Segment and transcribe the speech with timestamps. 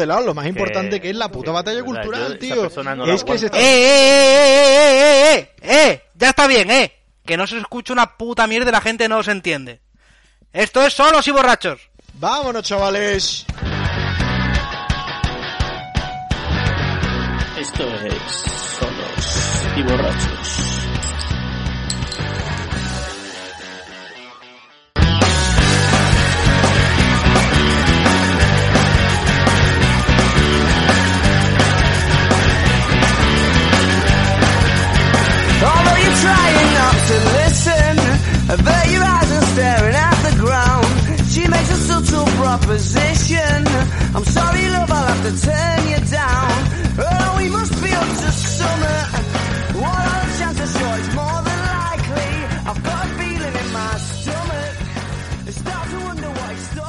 [0.00, 2.66] de lado lo más importante que es la puta batalla cultural, tío.
[3.06, 6.02] es que se ¡Eh, eh, eh, eh, eh!
[6.14, 6.92] Ya está bien, eh.
[7.24, 9.80] Que no se escucha una puta mierda y la gente no se entiende.
[10.52, 11.80] Esto es solos y borrachos.
[12.14, 13.46] Vámonos, chavales.
[17.58, 18.24] Esto es
[18.78, 20.69] solos y borrachos.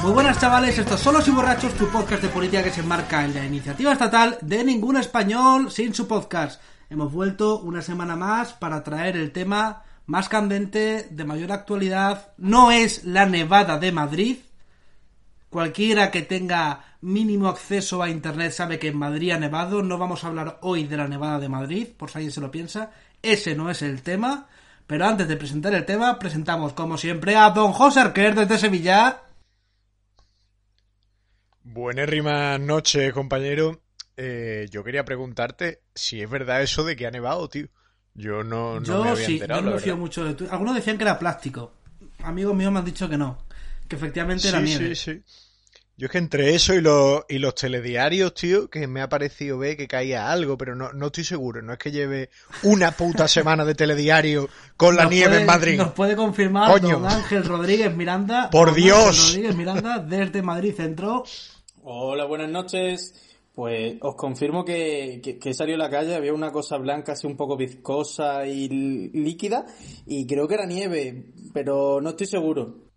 [0.02, 3.24] Muy buenas chavales, esto es Solos y Borrachos, tu podcast de política que se enmarca
[3.24, 6.60] en la iniciativa estatal de ningún español sin su podcast.
[6.90, 12.32] Hemos vuelto una semana más para traer el tema más candente, de mayor actualidad.
[12.36, 14.38] No es la nevada de Madrid.
[15.52, 19.82] Cualquiera que tenga mínimo acceso a internet sabe que en Madrid ha nevado.
[19.82, 22.50] No vamos a hablar hoy de la nevada de Madrid, por si alguien se lo
[22.50, 22.90] piensa.
[23.20, 24.48] Ese no es el tema.
[24.86, 29.24] Pero antes de presentar el tema, presentamos como siempre a don José Arquer desde Sevilla.
[31.64, 33.82] Buenérrima noche, compañero.
[34.16, 37.66] Eh, yo quería preguntarte si es verdad eso de que ha nevado, tío.
[38.14, 39.78] Yo no, no yo me había sí, enterado.
[39.78, 40.48] yo no mucho de tu...
[40.48, 41.74] Algunos decían que era plástico.
[42.22, 43.36] Amigos míos me han dicho que no.
[43.92, 44.94] Que efectivamente era Sí, nieve.
[44.94, 45.22] sí, sí.
[45.98, 49.58] Yo es que entre eso y los, y los telediarios, tío, que me ha parecido
[49.58, 51.60] ver que caía algo, pero no, no estoy seguro.
[51.60, 52.30] No es que lleve
[52.62, 55.76] una puta semana de telediario con la Nos nieve puede- en Madrid.
[55.76, 56.98] Nos puede confirmar Coño.
[57.00, 58.48] don Ángel Rodríguez Miranda.
[58.50, 59.06] Por don Dios.
[59.08, 61.24] Ángel Rodríguez Miranda desde Madrid Centro.
[61.82, 63.14] Hola, buenas noches.
[63.54, 67.12] Pues os confirmo que, que, que he salido a la calle, había una cosa blanca
[67.12, 68.66] así un poco viscosa y
[69.12, 69.66] líquida
[70.06, 72.91] y creo que era nieve, pero no estoy seguro.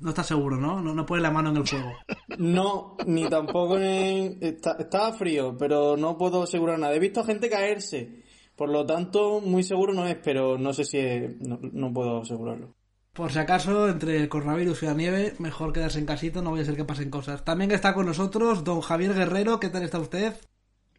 [0.00, 0.80] No está seguro, ¿no?
[0.80, 1.92] No, no pone la mano en el fuego.
[2.38, 4.38] No, ni tampoco en...
[4.40, 6.94] está- estaba frío, pero no puedo asegurar nada.
[6.94, 8.22] He visto a gente caerse,
[8.54, 11.36] por lo tanto muy seguro no es, pero no sé si es...
[11.40, 12.74] no, no puedo asegurarlo.
[13.12, 16.62] Por si acaso, entre el coronavirus y la nieve, mejor quedarse en casito, no vaya
[16.62, 17.44] a ser que pasen cosas.
[17.44, 19.58] También está con nosotros don Javier Guerrero.
[19.58, 20.34] ¿Qué tal está usted?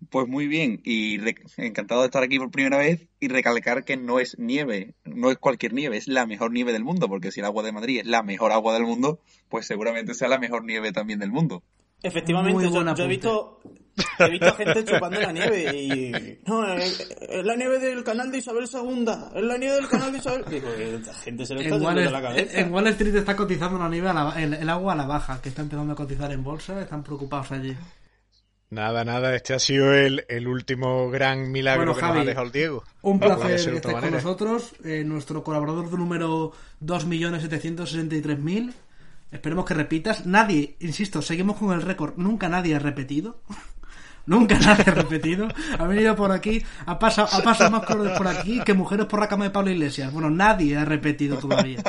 [0.09, 3.97] Pues muy bien, y re- encantado de estar aquí por primera vez y recalcar que
[3.97, 7.41] no es nieve, no es cualquier nieve, es la mejor nieve del mundo, porque si
[7.41, 10.63] el agua de Madrid es la mejor agua del mundo, pues seguramente sea la mejor
[10.63, 11.63] nieve también del mundo.
[12.01, 12.63] Efectivamente,
[12.95, 13.59] yo, he visto
[14.19, 18.37] he visto gente chupando la nieve y no, es, es la nieve del canal de
[18.37, 19.05] Isabel II,
[19.35, 20.45] es la nieve del canal de Isabel.
[20.49, 22.57] Digo, que la gente se le está yendo de la cabeza.
[22.61, 25.41] en Wall Street está cotizando la nieve a la- el, el agua a la baja,
[25.41, 26.79] que está empezando a cotizar en bolsa.
[26.81, 27.75] Están preocupados allí.
[28.71, 32.29] Nada, nada, este ha sido el, el último gran milagro Bueno, que Javi, nos ha
[32.29, 32.83] dejado el Diego.
[33.01, 36.51] Un No placer ser que estés con nosotros, eh, nuestro colaborador número
[36.83, 38.73] 2.763.000.
[39.31, 40.27] Esperemos que repitas.
[40.27, 42.13] Nadie, insisto, seguimos con el récord.
[42.17, 43.41] Nunca nadie ha repetido.
[44.27, 45.47] Nunca nadie ha repetido.
[45.79, 49.19] Ha venido por aquí, ha pasado, ha pasado más colores por aquí que mujeres por
[49.19, 50.13] la cama de Pablo Iglesias.
[50.13, 51.81] Bueno, nadie ha repetido todavía.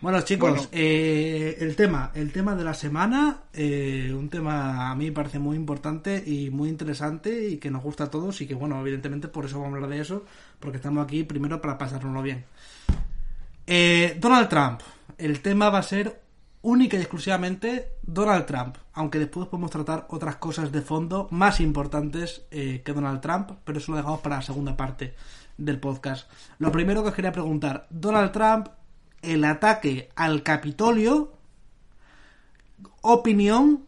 [0.00, 0.68] Bueno, chicos, Bueno.
[0.72, 5.38] eh, el tema, el tema de la semana, eh, un tema a mí me parece
[5.38, 9.28] muy importante y muy interesante y que nos gusta a todos y que, bueno, evidentemente
[9.28, 10.24] por eso vamos a hablar de eso,
[10.58, 12.44] porque estamos aquí primero para pasárnoslo bien.
[13.66, 14.80] Eh, Donald Trump,
[15.18, 16.18] el tema va a ser
[16.62, 22.46] única y exclusivamente Donald Trump, aunque después podemos tratar otras cosas de fondo más importantes
[22.50, 25.14] eh, que Donald Trump, pero eso lo dejamos para la segunda parte
[25.58, 26.30] del podcast.
[26.58, 28.68] Lo primero que os quería preguntar, Donald Trump,
[29.22, 31.36] el ataque al Capitolio,
[33.02, 33.86] opinión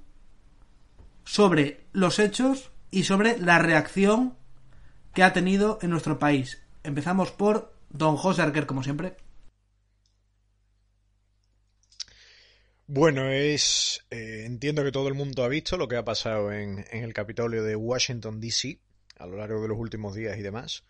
[1.25, 4.37] sobre los hechos y sobre la reacción
[5.15, 6.62] que ha tenido en nuestro país.
[6.82, 9.16] Empezamos por don José Arquer, como siempre.
[12.87, 14.04] Bueno, es.
[14.10, 17.14] eh, entiendo que todo el mundo ha visto lo que ha pasado en, en el
[17.14, 18.81] Capitolio de Washington, D.C.
[19.17, 20.85] a lo largo de los últimos días y demás.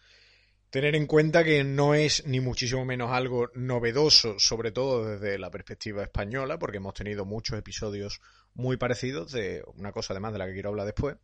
[0.72, 5.50] Tener en cuenta que no es ni muchísimo menos algo novedoso, sobre todo desde la
[5.50, 8.22] perspectiva española, porque hemos tenido muchos episodios
[8.54, 11.16] muy parecidos de una cosa además de la que quiero hablar después.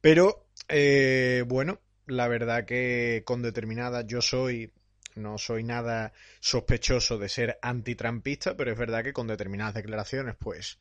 [0.00, 4.72] Pero, eh, bueno, la verdad que con determinada yo soy
[5.16, 10.78] no soy nada sospechoso de ser antitrampista, pero es verdad que con determinadas declaraciones, pues,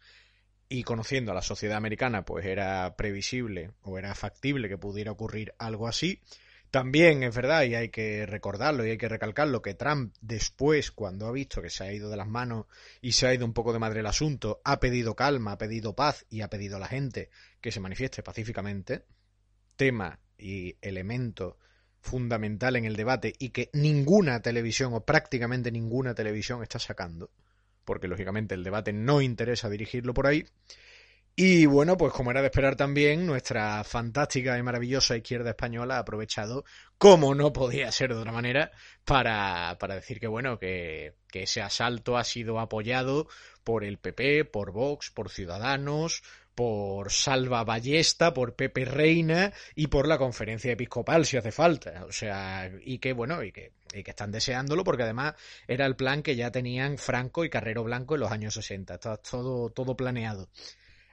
[0.70, 5.56] y conociendo a la sociedad americana, pues era previsible o era factible que pudiera ocurrir
[5.58, 6.22] algo así.
[6.72, 11.28] También es verdad, y hay que recordarlo y hay que recalcarlo, que Trump después, cuando
[11.28, 12.66] ha visto que se ha ido de las manos
[13.02, 15.96] y se ha ido un poco de madre el asunto, ha pedido calma, ha pedido
[15.96, 17.30] paz y ha pedido a la gente
[17.62, 19.06] que se manifieste pacíficamente.
[19.78, 21.58] Tema y elemento
[22.02, 27.32] fundamental en el debate y que ninguna televisión o prácticamente ninguna televisión está sacando,
[27.86, 30.46] porque lógicamente el debate no interesa dirigirlo por ahí.
[31.40, 36.00] Y bueno, pues como era de esperar también, nuestra fantástica y maravillosa izquierda española ha
[36.00, 36.66] aprovechado,
[36.98, 38.72] como no podía ser de otra manera,
[39.06, 43.28] para, para decir que bueno, que, que ese asalto ha sido apoyado
[43.64, 46.24] por el PP, por Vox, por Ciudadanos,
[46.56, 52.04] por Salva Ballesta, por Pepe Reina y por la conferencia episcopal si hace falta.
[52.06, 55.36] O sea, y que bueno, y que, y que están deseándolo porque además
[55.68, 58.96] era el plan que ya tenían Franco y Carrero Blanco en los años 60.
[58.96, 60.50] Está todo, todo planeado.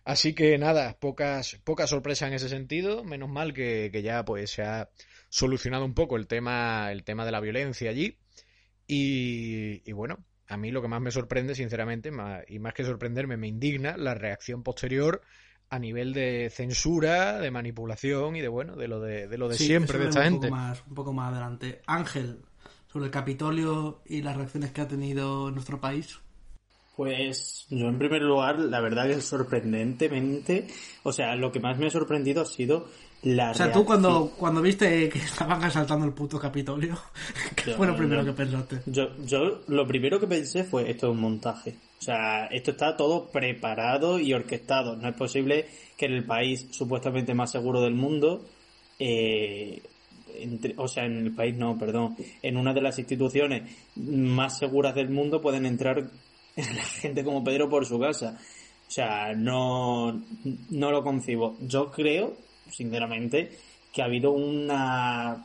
[0.04, 3.04] Así que nada, pocas, pocas sorpresas en ese sentido.
[3.04, 4.90] Menos mal que, que, ya pues se ha
[5.28, 8.18] solucionado un poco el tema, el tema de la violencia allí.
[8.86, 10.18] Y, y bueno,
[10.48, 13.96] a mí lo que más me sorprende, sinceramente, más, y más que sorprenderme, me indigna
[13.96, 15.22] la reacción posterior
[15.70, 19.56] a nivel de censura, de manipulación y de bueno, de lo de, de lo de
[19.56, 20.48] Sí, siempre de es esta un gente.
[20.48, 21.80] Poco más, un poco más adelante.
[21.86, 22.42] Ángel,
[22.86, 26.20] sobre el Capitolio y las reacciones que ha tenido nuestro país.
[26.96, 30.66] Pues yo en primer lugar, la verdad que sorprendentemente,
[31.02, 32.86] o sea, lo que más me ha sorprendido ha sido
[33.22, 36.96] la O sea, tú cuando, cuando viste que estaban asaltando el puto Capitolio,
[37.56, 38.80] ¿qué Yo- fue lo primero que pensaste?
[38.86, 41.74] Yo, yo lo primero que pensé fue esto es un montaje.
[41.98, 44.94] O sea, esto está todo preparado y orquestado.
[44.94, 45.66] No es posible
[45.96, 48.44] que en el país supuestamente más seguro del mundo,
[48.98, 49.82] eh,
[50.38, 53.62] entre- o sea, en el país no, perdón, en una de las instituciones
[53.96, 56.10] más seguras del mundo pueden entrar
[56.74, 58.38] la gente como Pedro por su casa.
[58.86, 60.12] O sea, no,
[60.70, 61.56] no lo concibo.
[61.60, 62.36] Yo creo,
[62.70, 63.58] sinceramente,
[63.92, 65.44] que ha habido una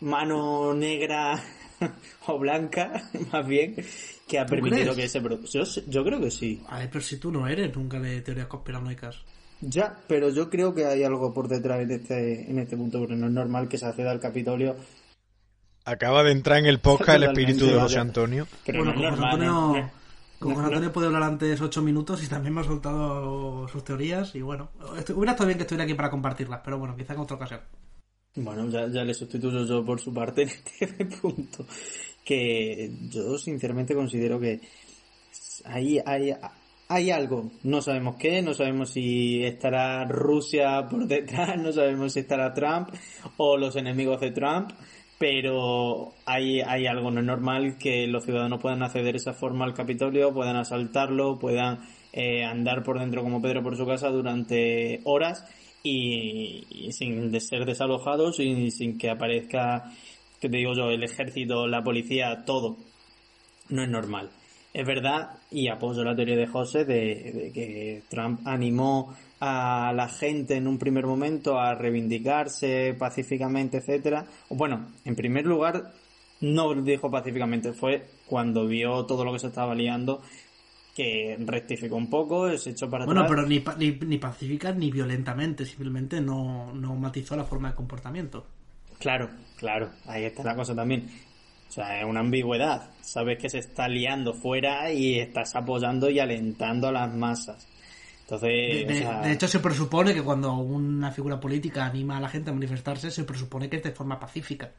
[0.00, 1.42] mano negra
[2.26, 3.76] o blanca, más bien,
[4.28, 4.96] que ha ¿Tú permitido crees?
[4.96, 6.60] que ese pro- yo, yo creo que sí.
[6.68, 9.22] Ay, pero si tú no eres nunca de teorías conspiranoicas.
[9.60, 13.14] Ya, pero yo creo que hay algo por detrás en este, en este punto, porque
[13.14, 14.76] no es normal que se acceda al Capitolio,
[15.84, 17.78] Acaba de entrar en el podcast el espíritu de.
[17.78, 18.46] José Antonio.
[18.64, 19.30] pero bueno, no José normal.
[19.32, 19.90] Antonio, ¿eh?
[20.40, 20.60] José.
[20.60, 24.70] Antonio puede hablar antes ocho minutos y también me ha soltado sus teorías y bueno,
[25.14, 27.60] hubiera estado bien que estuviera aquí para compartirlas, pero bueno, quizá en otra ocasión.
[28.36, 31.66] Bueno, ya, ya le sustituyo yo por su parte en este punto.
[32.24, 34.60] Que yo sinceramente considero que
[35.64, 36.34] hay, hay,
[36.88, 37.50] hay algo.
[37.62, 42.88] No sabemos qué, no sabemos si estará Rusia por detrás, no sabemos si estará Trump
[43.36, 44.70] o los enemigos de Trump.
[45.18, 49.64] Pero hay, hay algo, no es normal que los ciudadanos puedan acceder de esa forma
[49.64, 51.80] al Capitolio, puedan asaltarlo, puedan
[52.12, 55.46] eh, andar por dentro como Pedro por su casa durante horas
[55.84, 59.92] y, sin de ser desalojados y sin que aparezca,
[60.40, 62.76] que te digo yo, el ejército, la policía, todo.
[63.68, 64.30] No es normal.
[64.72, 69.14] Es verdad, y apoyo la teoría de José, de que Trump animó
[69.46, 74.24] a la gente en un primer momento a reivindicarse pacíficamente, etcétera.
[74.48, 75.92] Bueno, en primer lugar,
[76.40, 80.22] no dijo pacíficamente, fue cuando vio todo lo que se estaba liando
[80.94, 83.36] que rectificó un poco, se echó para Bueno, atrás.
[83.36, 88.46] pero ni, ni, ni pacífica ni violentamente, simplemente no, no matizó la forma de comportamiento.
[88.98, 91.08] Claro, claro, ahí está la cosa también.
[91.68, 92.90] O sea, es una ambigüedad.
[93.00, 97.66] Sabes que se está liando fuera y estás apoyando y alentando a las masas.
[98.24, 102.16] Entonces, De, o de- sea, de hecho, se presupone que cuando una figura política anima
[102.16, 104.72] a la gente a manifestarse, se presupone que es de forma pacífica.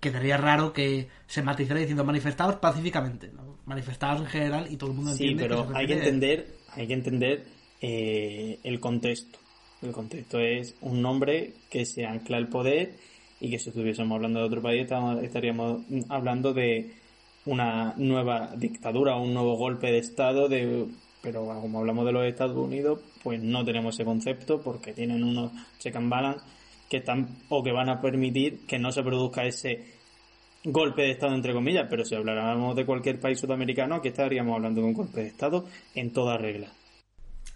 [0.00, 3.58] Quedaría raro que se matizara diciendo manifestados pacíficamente, ¿no?
[3.66, 6.86] manifestados en general y todo el mundo sí, entiende pero que hay que entender, hay
[6.86, 7.44] que entender
[7.80, 9.38] eh, el contexto.
[9.82, 12.94] El contexto es un nombre que se ancla al poder
[13.40, 14.86] y que si estuviésemos hablando de otro país
[15.22, 16.92] estaríamos hablando de
[17.46, 20.86] una nueva dictadura un nuevo golpe de estado de
[21.22, 25.52] pero como hablamos de los Estados Unidos pues no tenemos ese concepto porque tienen unos
[25.78, 26.44] check and balance
[26.88, 29.84] que están o que van a permitir que no se produzca ese
[30.64, 34.80] golpe de estado entre comillas pero si habláramos de cualquier país sudamericano aquí estaríamos hablando
[34.80, 36.68] de un golpe de estado en toda regla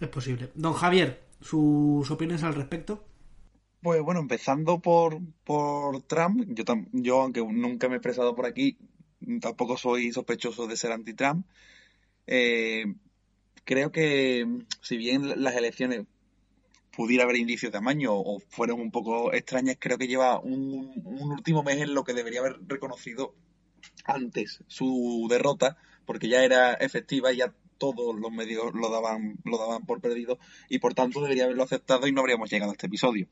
[0.00, 0.48] Es posible.
[0.54, 3.04] Don Javier, sus opiniones al respecto.
[3.80, 8.46] Pues bueno, empezando por, por Trump, yo, tam- yo aunque nunca me he expresado por
[8.46, 8.76] aquí,
[9.40, 11.46] tampoco soy sospechoso de ser anti-Trump.
[12.26, 12.84] Eh,
[13.64, 14.46] creo que
[14.80, 16.06] si bien las elecciones
[16.96, 21.32] pudiera haber indicios de amaño o fueron un poco extrañas, creo que lleva un, un
[21.32, 23.34] último mes en lo que debería haber reconocido
[24.04, 29.58] antes su derrota, porque ya era efectiva y ya todos los medios lo daban, lo
[29.58, 32.86] daban por perdido y por tanto debería haberlo aceptado y no habríamos llegado a este
[32.86, 33.28] episodio.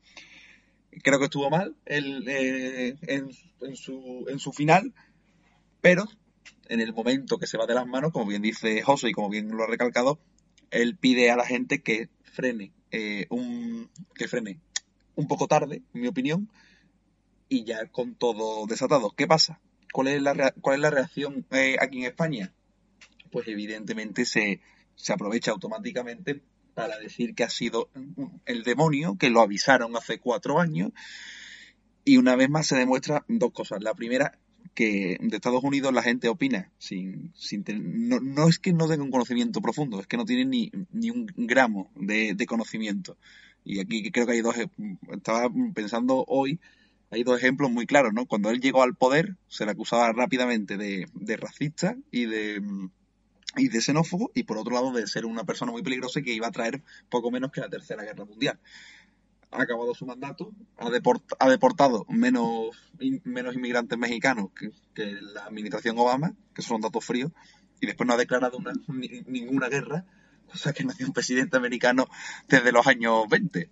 [1.03, 3.29] creo que estuvo mal el, eh, en,
[3.61, 4.93] en, su, en su final,
[5.81, 6.05] pero
[6.67, 9.29] en el momento que se va de las manos, como bien dice José y como
[9.29, 10.19] bien lo ha recalcado,
[10.71, 14.59] él pide a la gente que frene eh, un que frene
[15.15, 16.49] un poco tarde, en mi opinión,
[17.49, 19.11] y ya con todo desatado.
[19.11, 19.59] ¿Qué pasa?
[19.91, 22.53] ¿Cuál es la, cuál es la reacción eh, aquí en España?
[23.31, 24.61] Pues evidentemente se,
[24.95, 26.41] se aprovecha automáticamente
[26.73, 27.89] para decir que ha sido
[28.45, 30.91] el demonio, que lo avisaron hace cuatro años.
[32.05, 33.81] Y una vez más se demuestra dos cosas.
[33.83, 34.39] La primera,
[34.73, 37.63] que de Estados Unidos la gente opina sin, sin
[38.07, 41.11] no, no, es que no tenga un conocimiento profundo, es que no tiene ni, ni
[41.11, 43.17] un gramo de, de, conocimiento.
[43.63, 44.55] Y aquí creo que hay dos,
[45.11, 46.59] estaba pensando hoy,
[47.11, 48.25] hay dos ejemplos muy claros, ¿no?
[48.25, 52.61] Cuando él llegó al poder, se le acusaba rápidamente de, de racista y de,
[53.55, 56.47] y de xenófobo, y por otro lado de ser una persona muy peligrosa que iba
[56.47, 58.59] a traer poco menos que la Tercera Guerra Mundial
[59.53, 62.69] ha acabado su mandato, ha, deport, ha deportado menos,
[62.99, 67.31] in, menos inmigrantes mexicanos que, que, la administración Obama, que son datos fríos,
[67.79, 70.05] y después no ha declarado una, ni, ninguna guerra,
[70.47, 72.07] cosa que no ha un presidente americano
[72.47, 73.69] desde los años 20.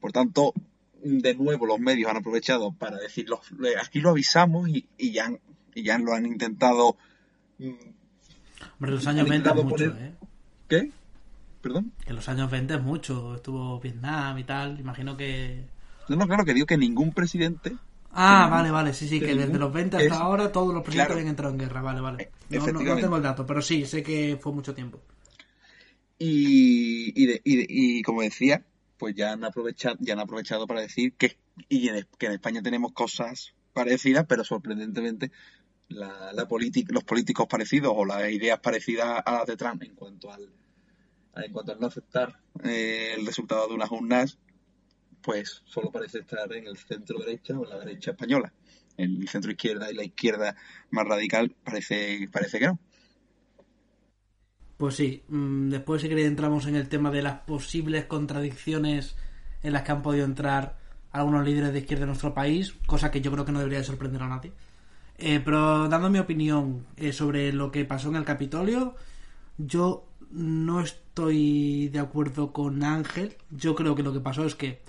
[0.00, 0.52] Por tanto,
[1.02, 3.40] de nuevo los medios han aprovechado para decirlo,
[3.82, 5.32] aquí lo avisamos y, y ya,
[5.74, 6.96] y ya lo han intentado...
[7.58, 9.96] Hombre, los años 20 mucho, poner...
[9.98, 10.14] ¿eh?
[10.68, 10.92] ¿Qué?
[11.60, 11.92] ¿Perdón?
[12.02, 15.64] Que en los años 20 es mucho, estuvo Vietnam y tal, imagino que...
[16.08, 17.76] No, no, claro, que digo que ningún presidente...
[18.10, 20.12] Ah, que vale, vale, sí, sí, que, desde los 20 hasta es...
[20.12, 21.14] ahora todos los presidentes claro.
[21.14, 22.30] habían entrado en guerra, vale, vale.
[22.48, 25.00] No, no, no, tengo el dato, pero sí, sé que fue mucho tiempo.
[26.18, 28.64] Y, y, de, y, de, y como decía,
[28.96, 31.36] pues ya han aprovechado, ya han aprovechado para decir que,
[31.68, 35.30] y en, que en España tenemos cosas parecidas, pero sorprendentemente
[35.88, 36.46] la, la
[36.88, 40.48] los políticos parecidos o las ideas parecidas a las de Trump en cuanto al
[41.44, 44.38] en cuanto a no aceptar eh, el resultado de unas urnas,
[45.22, 48.52] pues solo parece estar en el centro derecha o en la derecha española.
[48.96, 50.56] El centro izquierda y la izquierda
[50.90, 52.78] más radical parece, parece que no.
[54.76, 59.16] Pues sí, después si queréis entramos en el tema de las posibles contradicciones
[59.62, 60.78] en las que han podido entrar
[61.10, 63.84] algunos líderes de izquierda de nuestro país, cosa que yo creo que no debería de
[63.84, 64.52] sorprender a nadie.
[65.16, 68.94] Eh, pero dando mi opinión eh, sobre lo que pasó en el Capitolio,
[69.56, 73.36] yo no estoy de acuerdo con Ángel.
[73.50, 74.82] Yo creo que lo que pasó es que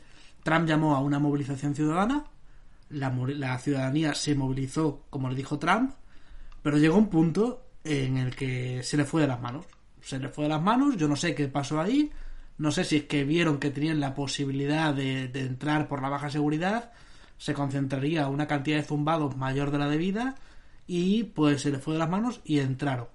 [0.43, 2.25] Trump llamó a una movilización ciudadana,
[2.89, 5.91] la, ciudadanía se movilizó como le dijo Trump,
[6.61, 9.65] pero llegó un punto en el que se le fue de las manos.
[10.01, 12.11] Se le fue de las manos, yo no sé qué pasó ahí,
[12.57, 16.09] no sé si es que vieron que tenían la posibilidad de, de entrar por la
[16.09, 16.91] baja seguridad,
[17.37, 20.35] se concentraría una cantidad de zumbados mayor de la debida
[20.87, 23.07] y pues se le fue de las manos y entraron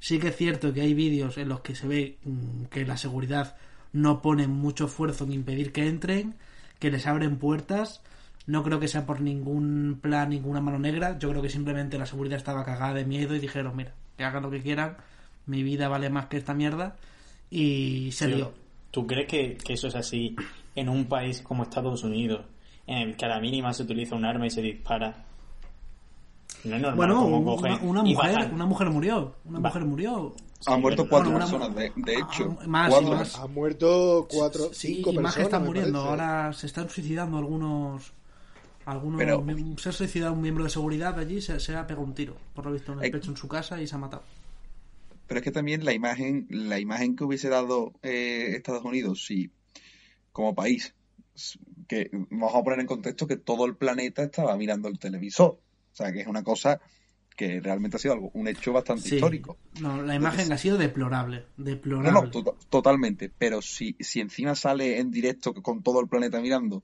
[0.00, 2.96] Sí que es cierto que hay vídeos en los que se ve mm, que la
[2.96, 3.56] seguridad
[3.92, 6.34] no pone mucho esfuerzo en impedir que entren,
[6.78, 8.02] que les abren puertas.
[8.46, 11.18] No creo que sea por ningún plan, ninguna mano negra.
[11.18, 14.42] Yo creo que simplemente la seguridad estaba cagada de miedo y dijeron, mira, que hagan
[14.42, 14.96] lo que quieran,
[15.46, 16.96] mi vida vale más que esta mierda.
[17.50, 18.54] Y se dio.
[18.90, 20.34] ¿Tú crees que, que eso es así
[20.74, 22.46] en un país como Estados Unidos,
[22.86, 25.27] en el que a la mínima se utiliza un arma y se dispara?
[26.64, 29.34] No es normal bueno, como una, una mujer, una mujer murió.
[29.44, 30.34] Una mujer murió.
[30.60, 32.56] Sí, Han muerto cuatro bueno, personas, de, de, hecho.
[32.66, 33.10] Más, cuatro.
[33.14, 33.38] más.
[33.38, 35.22] Han muerto cuatro, sí, cinco y personas.
[35.22, 36.04] más que están muriendo.
[36.04, 36.22] parece.
[36.24, 38.12] Ahora se están suicidando algunos.
[38.84, 39.44] algunos Pero-
[39.78, 42.66] se ha suicidado un miembro de seguridad allí se, se ha pegado un tiro, por
[42.66, 44.22] lo visto, en el pecho en su casa y se ha matado.
[45.28, 49.50] Pero es que también la imagen, la imagen que hubiese dado eh, Estados Unidos si
[50.32, 50.94] como país,
[51.86, 55.58] que vamos a poner en contexto que todo el planeta estaba mirando el televisor.
[55.92, 56.80] O sea, que es una cosa
[57.36, 59.14] que realmente ha sido algo, un hecho bastante Sí.
[59.16, 59.56] histórico.
[59.80, 61.46] No, la imagen Entonces- ha sido deplorable.
[61.56, 62.12] No, Deplorable.
[62.12, 63.30] no, to- totalmente.
[63.36, 66.82] Pero si, si encima sale en directo con todo el planeta mirando,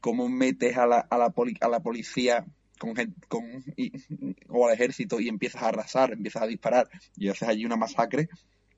[0.00, 2.44] cómo metes a la, a la, poli- a la policía
[2.78, 2.94] con,
[3.28, 3.44] con,
[3.76, 3.92] y-
[4.48, 8.28] o al ejército y empiezas a arrasar, empiezas a disparar y haces allí una masacre,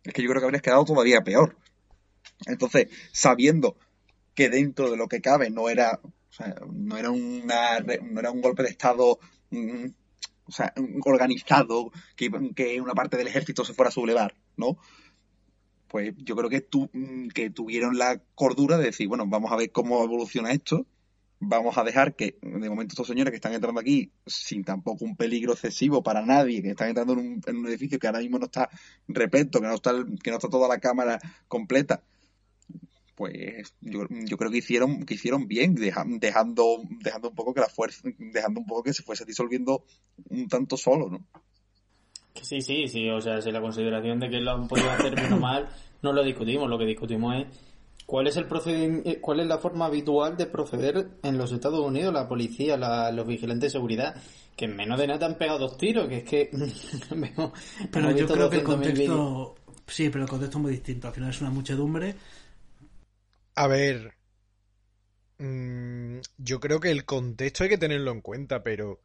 [0.04, 1.56] es que yo creo que habrías quedado todavía peor.
[2.46, 3.76] Entonces, sabiendo
[4.34, 8.30] que dentro de lo que cabe no era, o sea, no era una, no era
[8.30, 9.18] un golpe de estado
[9.50, 9.86] mm,
[10.46, 10.72] o sea,
[11.04, 14.78] organizado, que, que una parte del ejército se fuera a sublevar, ¿no?
[15.88, 19.56] Pues yo creo que, tu, mm, que tuvieron la cordura de decir, bueno, vamos a
[19.56, 20.86] ver cómo evoluciona esto,
[21.40, 25.16] vamos a dejar que, de momento, estos señores que están entrando aquí, sin tampoco un
[25.16, 28.68] peligro excesivo para nadie, que están entrando en un, edificio que ahora mismo no está
[29.06, 32.02] repleto, que no está, que no está toda la cámara completa,
[33.18, 37.60] pues yo, yo creo que hicieron, que hicieron bien, deja- dejando, dejando un poco que
[37.60, 39.84] la fuerza, dejando un poco que se fuese disolviendo
[40.30, 41.26] un tanto solo, ¿no?
[42.40, 45.32] Sí, sí, sí, o sea, si la consideración de que lo han podido hacer bien
[45.32, 45.68] o mal,
[46.02, 47.46] no lo discutimos, lo que discutimos es
[48.06, 52.14] ¿Cuál es el procedimiento, cuál es la forma habitual de proceder en los Estados Unidos,
[52.14, 54.14] la policía, la- los vigilantes de seguridad?
[54.56, 56.48] Que en menos de nada te han pegado dos tiros, que es que
[57.92, 59.08] Pero yo creo que el 200.000 vídeos.
[59.18, 59.54] contexto.
[59.86, 61.08] Sí, pero el contexto es muy distinto.
[61.08, 62.14] Al final es una muchedumbre.
[63.58, 64.14] A ver,
[65.38, 69.00] mm, yo creo que el contexto hay que tenerlo en cuenta, pero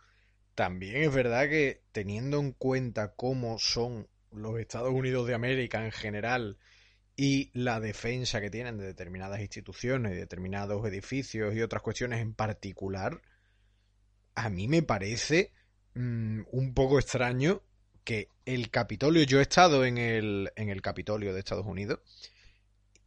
[0.54, 5.92] también es verdad que teniendo en cuenta cómo son los Estados Unidos de América en
[5.92, 6.60] general
[7.16, 13.24] y la defensa que tienen de determinadas instituciones, determinados edificios y otras cuestiones en particular,
[14.36, 15.52] a mí me parece
[15.96, 17.64] mm, un poco extraño
[18.04, 22.02] que el Capitolio, yo he estado en el, en el Capitolio de Estados Unidos,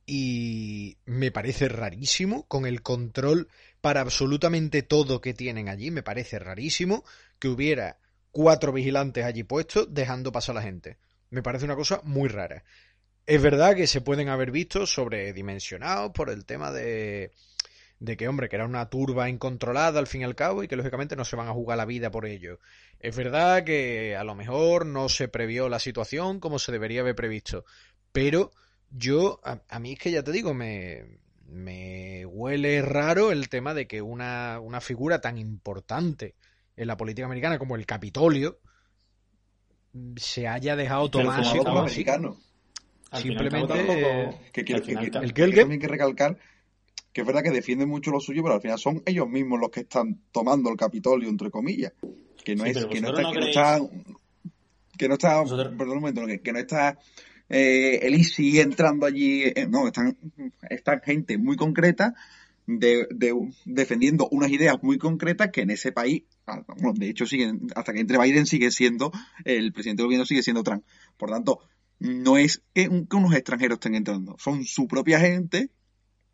[0.06, 3.48] y me parece rarísimo con el control
[3.80, 5.90] para absolutamente todo que tienen allí.
[5.90, 7.04] Me parece rarísimo
[7.40, 7.98] que hubiera
[8.30, 10.98] cuatro vigilantes allí puestos dejando pasar a la gente.
[11.30, 12.62] Me parece una cosa muy rara.
[13.26, 17.32] Es verdad que se pueden haber visto sobredimensionados por el tema de,
[17.98, 20.76] de que, hombre, que era una turba incontrolada al fin y al cabo y que
[20.76, 22.60] lógicamente no se van a jugar la vida por ello.
[23.00, 27.16] Es verdad que a lo mejor no se previó la situación como se debería haber
[27.16, 27.64] previsto,
[28.12, 28.52] pero
[28.96, 31.04] yo, a, a mí es que ya te digo, me,
[31.48, 36.34] me huele raro el tema de que una, una figura tan importante
[36.76, 38.58] en la política americana como el Capitolio
[40.16, 42.04] se haya dejado tomar así por como así.
[43.22, 43.72] Simplemente,
[44.52, 44.60] Que
[45.22, 46.38] ¿El que también hay que recalcar
[47.12, 49.70] que es verdad que defienden mucho lo suyo, pero al final son ellos mismos los
[49.70, 51.94] que están tomando el Capitolio, entre comillas.
[52.44, 53.78] Que no Sí, es, que no está, no que no está,
[54.98, 56.98] que no está, Vosotros- perdón un momento, que, que no está
[57.48, 60.16] eh, el ISI entrando allí, eh, no, están,
[61.04, 62.14] gente muy concreta
[62.66, 67.26] de, de- defendiendo unas ideas muy concretas que en ese país, ah, bueno, de hecho
[67.26, 69.12] siguen, hasta que entre Biden sigue siendo,
[69.44, 70.84] el presidente del gobierno sigue siendo Trump.
[71.16, 71.60] Por tanto,
[72.00, 75.70] no es que, un- que unos extranjeros estén entrando, son su propia gente,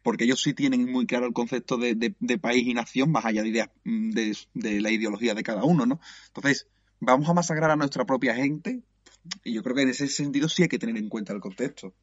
[0.02, 3.48] porque ellos sí tienen muy claro el concepto de país y nación, más allá de
[3.50, 6.00] ideas mm, de, de la ideología de cada uno, ¿no?
[6.28, 6.68] Entonces,
[7.00, 8.82] vamos a masacrar a nuestra propia gente,
[9.44, 11.94] y yo creo que en ese sentido sí hay que tener en cuenta el contexto.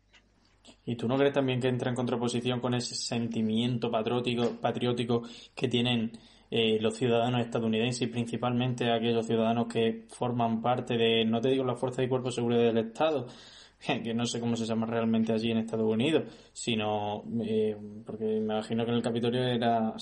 [0.86, 5.24] ¿Y tú no crees también que entra en contraposición con ese sentimiento patriótico, patriótico
[5.56, 6.12] que tienen
[6.52, 11.64] eh, los ciudadanos estadounidenses y principalmente aquellos ciudadanos que forman parte de, no te digo
[11.64, 13.28] la Fuerza y Cuerpo de Seguridad del Estado,
[14.04, 18.38] que no sé cómo se llama realmente allí en Estados Unidos, sino eh, porque me
[18.38, 19.94] imagino que en el Capitolio era,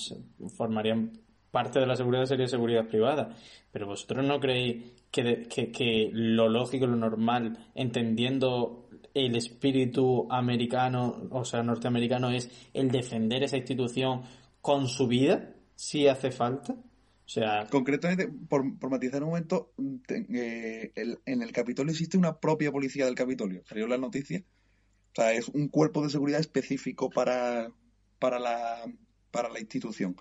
[0.55, 1.11] formarían
[1.51, 3.35] parte de la seguridad sería seguridad privada.
[3.71, 11.43] Pero vosotros no creéis que, que, lo lógico, lo normal, entendiendo el espíritu americano, o
[11.43, 14.21] sea, norteamericano, es el defender esa institución
[14.61, 16.73] con su vida, si hace falta?
[16.73, 19.73] O sea, Concretamente, por, por matizar un momento,
[20.09, 23.63] eh, el- en el Capitolio existe una propia policía del Capitolio.
[23.65, 24.43] Salió en las noticias.
[24.43, 27.71] O sea, es un cuerpo de seguridad específico para,
[28.19, 28.85] para, la,
[29.31, 30.15] para la institución.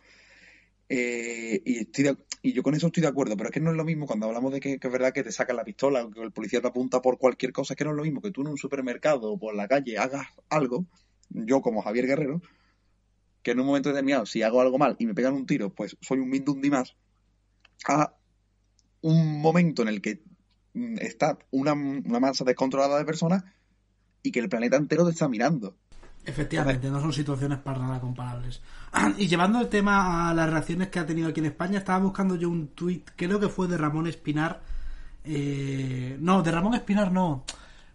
[0.88, 3.70] Eh, y, estoy de- y yo con eso estoy de acuerdo, pero es que no
[3.70, 6.11] es lo mismo cuando hablamos de que, es verdad que te sacan la pistola o
[6.11, 8.31] que el policía te apunta por cualquier cosa, es que no es lo mismo que
[8.31, 10.87] tú en un supermercado o por la calle hagas algo,
[11.31, 12.40] yo como Javier Guerrero,
[13.42, 15.96] que en un momento determinado, si hago algo mal y me pegan un tiro, pues
[16.01, 16.96] soy un Mindundi más,
[17.87, 18.14] a
[19.03, 20.22] un momento en el que
[20.75, 23.44] mm, está una, una masa descontrolada de personas
[24.22, 25.77] y que el planeta entero te está mirando.
[26.28, 28.60] Efectivamente, no son situaciones para nada comparables.
[29.18, 32.34] Y llevando el tema a las reacciones que ha tenido aquí en España, estaba buscando
[32.34, 34.60] yo un tuit, creo que fue de Ramón Espinar.
[35.24, 37.44] eh, no, de Ramón Espinar no.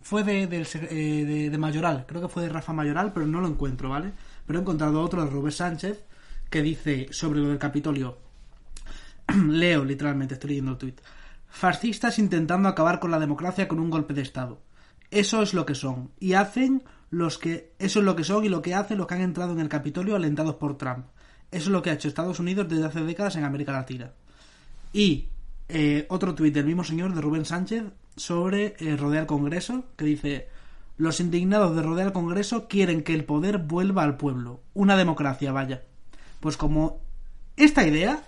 [0.01, 3.39] Fue de, se- eh, de, de Mayoral, creo que fue de Rafa Mayoral, pero no
[3.41, 4.13] lo encuentro, ¿vale?
[4.47, 6.03] Pero he encontrado otro de Rubén Sánchez
[6.49, 8.17] que dice sobre lo del Capitolio.
[9.49, 11.01] Leo, literalmente, estoy leyendo el tuit.
[11.49, 14.61] Fascistas intentando acabar con la democracia con un golpe de Estado.
[15.11, 16.11] Eso es lo que son.
[16.19, 17.73] Y hacen los que.
[17.77, 19.69] Eso es lo que son y lo que hacen los que han entrado en el
[19.69, 21.05] Capitolio alentados por Trump.
[21.51, 24.11] Eso es lo que ha hecho Estados Unidos desde hace décadas en América Latina.
[24.93, 25.27] Y
[25.69, 27.83] eh, otro tuit del mismo señor, de Rubén Sánchez,
[28.15, 30.47] sobre eh, rodear Congreso, que dice:
[30.97, 34.61] Los indignados de rodear Congreso quieren que el poder vuelva al pueblo.
[34.73, 35.83] Una democracia, vaya.
[36.39, 37.01] Pues como
[37.57, 38.23] esta idea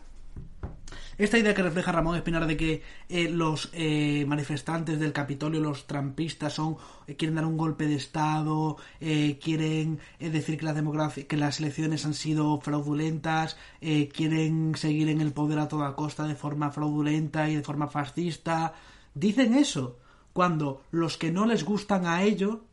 [1.18, 5.86] esta idea que refleja Ramón Espinar de que eh, los eh, manifestantes del Capitolio, los
[5.86, 11.38] trampistas, son eh, quieren dar un golpe de Estado, quieren decir que, la democracia, que
[11.38, 16.72] las elecciones han sido fraudulentas, quieren seguir en el poder a toda costa de forma
[16.72, 18.74] fraudulenta y de forma fascista.
[19.14, 20.00] Dicen eso
[20.32, 22.64] cuando los que no les gustan a ello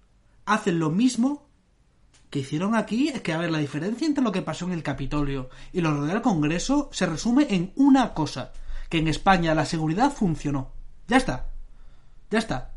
[0.47, 1.50] hacen lo mismo
[2.31, 4.83] que hicieron aquí es que, a ver, la diferencia entre lo que pasó en el
[4.83, 8.53] Capitolio y lo del Congreso se resume en una cosa,
[8.89, 10.71] que en España la seguridad funcionó.
[11.09, 11.47] Ya está.
[12.31, 12.71] Ya está.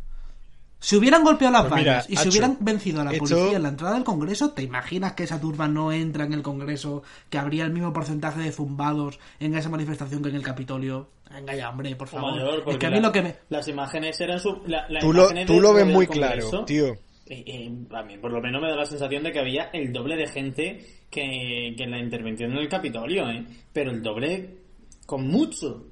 [0.80, 3.64] Si hubieran golpeado las Pues mira, vallas y si hubieran vencido a la policía en
[3.64, 7.38] la entrada del Congreso, ¿te imaginas que esa turba no entra en el Congreso, que
[7.38, 11.08] habría el mismo porcentaje de zumbados en esa manifestación que en el Capitolio?
[11.34, 12.32] Venga ya, hombre, por favor.
[12.34, 13.36] mayor, es porque que a mí la- lo que me...
[13.50, 16.98] las imágenes eran su, la- Tú lo, tú lo ves muy Congreso, claro, tío.
[17.26, 19.94] Eh, eh, a mí por lo menos me da la sensación de que había el
[19.94, 23.46] doble de gente que, que en la intervención en el Capitolio, ¿eh?
[23.72, 24.64] Pero el doble
[25.06, 25.88] con mucho.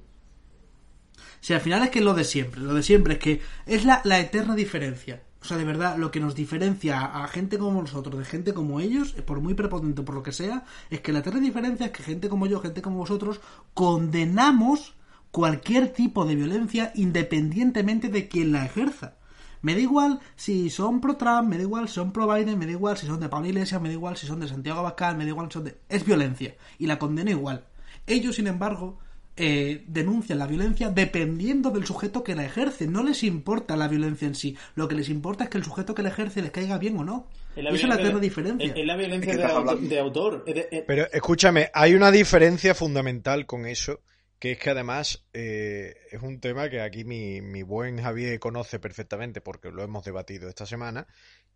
[1.39, 3.85] Si al final es que es lo de siempre, lo de siempre es que es
[3.85, 5.23] la, eterna diferencia.
[5.41, 8.79] O sea, de verdad, lo que nos diferencia a gente como nosotros de gente como
[8.79, 11.91] ellos, eh, por muy prepotente por lo que sea, es que la eterna diferencia es
[11.91, 13.41] que gente como yo, gente como vosotros,
[13.73, 14.93] condenamos
[15.31, 19.15] cualquier tipo de violencia independientemente de quien la ejerza.
[19.61, 22.65] Me da igual si son pro Trump, me da igual si son pro Biden, me
[22.65, 25.17] da igual si son de Pablo Iglesias, me da igual si son de Santiago Abascal,
[25.17, 25.77] me da igual si son de...
[25.89, 26.55] Es violencia.
[26.79, 27.65] Y la condeno igual.
[28.07, 28.97] Ellos, sin embargo,
[29.37, 32.87] eh, denuncian la violencia dependiendo del sujeto que la ejerce.
[32.87, 34.57] No les importa la violencia en sí.
[34.75, 37.03] Lo que les importa es que el sujeto que la ejerce les caiga bien o
[37.03, 37.27] no.
[37.55, 38.73] Es Esa es la eterna diferencia.
[38.75, 40.45] Es, la violencia ¿De autor.
[40.85, 44.01] Pero escúchame, hay una diferencia fundamental con eso,
[44.41, 49.39] que es que además eh, es un tema que aquí mi, buen Javier conoce perfectamente
[49.39, 51.05] porque lo hemos debatido esta semana,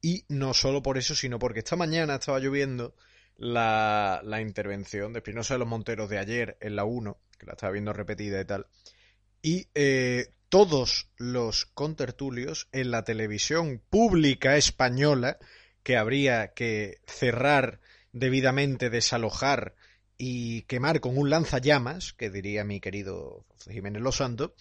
[0.03, 2.93] y no solo por eso, sino porque esta mañana estaba lloviendo
[3.37, 7.53] la, la intervención de Espinosa de los Monteros de ayer en la 1, que la
[7.53, 8.67] estaba viendo repetida y tal,
[9.41, 15.39] y eh, todos los contertulios en la televisión pública española,
[15.81, 17.79] que habría que cerrar
[18.11, 19.73] debidamente, desalojar
[20.17, 24.51] y quemar con un lanzallamas, que diría mi querido Jiménez Los Santos,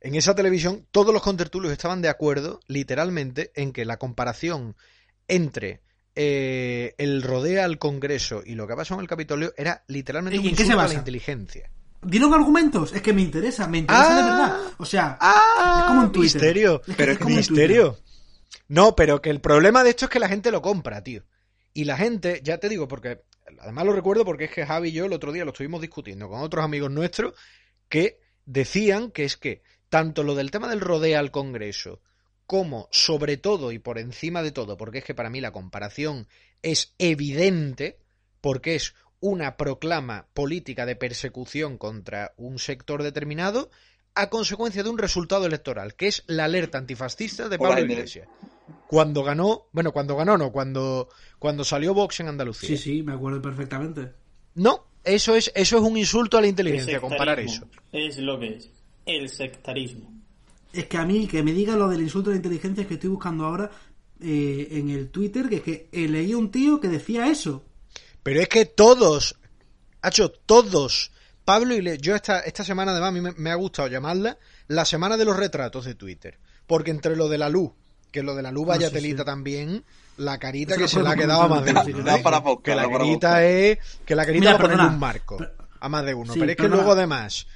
[0.00, 4.76] en esa televisión todos los contertulios estaban de acuerdo, literalmente, en que la comparación
[5.28, 5.80] entre
[6.14, 10.36] eh, el rodea al Congreso y lo que ha pasado en el Capitolio era literalmente
[10.36, 11.70] ¿Y un insulto a la inteligencia.
[12.02, 12.92] Dilo con argumentos.
[12.92, 14.16] Es que me interesa, me interesa Ah.
[14.16, 14.74] de verdad.
[14.78, 15.78] O sea, ¡Ah!
[15.82, 16.40] es como en Twitter.
[16.40, 16.80] Misterio.
[16.80, 17.98] Es que Pero es que Misterio.
[18.68, 21.22] No, pero que el problema de esto es que la gente lo compra, tío.
[21.74, 23.22] Y la gente, ya te digo, porque
[23.60, 26.28] además lo recuerdo porque es que Javi y yo el otro día lo estuvimos discutiendo
[26.28, 27.34] con otros amigos nuestros
[27.88, 32.00] que decían que es que tanto lo del tema del rodea al Congreso
[32.46, 36.28] como sobre todo y por encima de todo, porque es que para mí la comparación
[36.60, 37.98] es evidente,
[38.40, 43.70] porque es una proclama política de persecución contra un sector determinado
[44.14, 47.80] a consecuencia de un resultado electoral, que es la alerta antifascista de Pablo.
[47.80, 48.28] Iglesias.
[48.86, 51.08] Cuando ganó, bueno, cuando ganó no, cuando,
[51.38, 52.68] cuando salió Vox en Andalucía.
[52.68, 54.12] Sí, sí, me acuerdo perfectamente.
[54.54, 57.66] No, eso es, eso es un insulto a la el inteligencia, comparar eso.
[57.90, 58.70] Es lo que es.
[59.06, 60.12] El sectarismo.
[60.72, 63.10] Es que a mí, que me diga lo del insulto de la inteligencia que estoy
[63.10, 63.70] buscando ahora
[64.20, 67.64] eh, en el Twitter, que es que eh, leí un tío que decía eso.
[68.22, 69.36] Pero es que todos,
[70.02, 71.10] hecho todos,
[71.44, 74.84] Pablo y yo esta, esta semana además a mí me, me ha gustado llamarla la
[74.84, 76.38] semana de los retratos de Twitter.
[76.66, 77.72] Porque entre lo de la luz,
[78.12, 79.26] que lo de la luz vaya Ah, sí, telita sí.
[79.26, 79.84] también,
[80.18, 81.84] la carita Eso que se le ha quedado a más de uno.
[81.84, 82.22] sí, Da ¿eh?
[82.22, 85.00] para podcast, que la carita es, que la carita Mira, va a poner perdona, un
[85.00, 85.38] marco
[85.80, 86.32] a más de uno.
[86.32, 86.76] Sí, pero es que perdona.
[86.82, 87.46] luego además,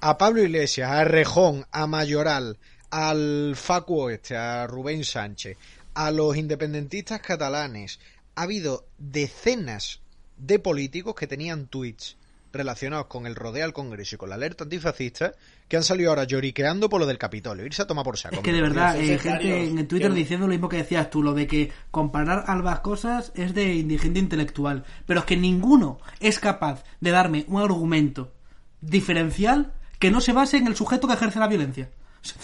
[0.00, 2.58] a Pablo Iglesias, a Rejón, a Mayoral,
[2.90, 5.58] al Facu Oeste, a Rubén Sánchez,
[5.94, 7.98] a los independentistas catalanes,
[8.36, 10.00] ha habido decenas
[10.36, 12.16] de políticos que tenían tweets
[12.54, 15.32] relacionados con el rodeo al Congreso y con la alerta antifascista
[15.68, 17.66] que han salido ahora lloriqueando por lo del Capitolio.
[17.66, 18.36] Irse a tomar por saco.
[18.36, 21.22] Es que de verdad, eh, gente en Twitter Que- diciendo lo mismo que decías tú,
[21.22, 24.84] lo de que comparar ambas cosas es de indigente intelectual.
[25.06, 28.32] Pero es que ninguno es capaz de darme un argumento
[28.80, 31.90] diferencial que no se base en el sujeto que ejerce la violencia.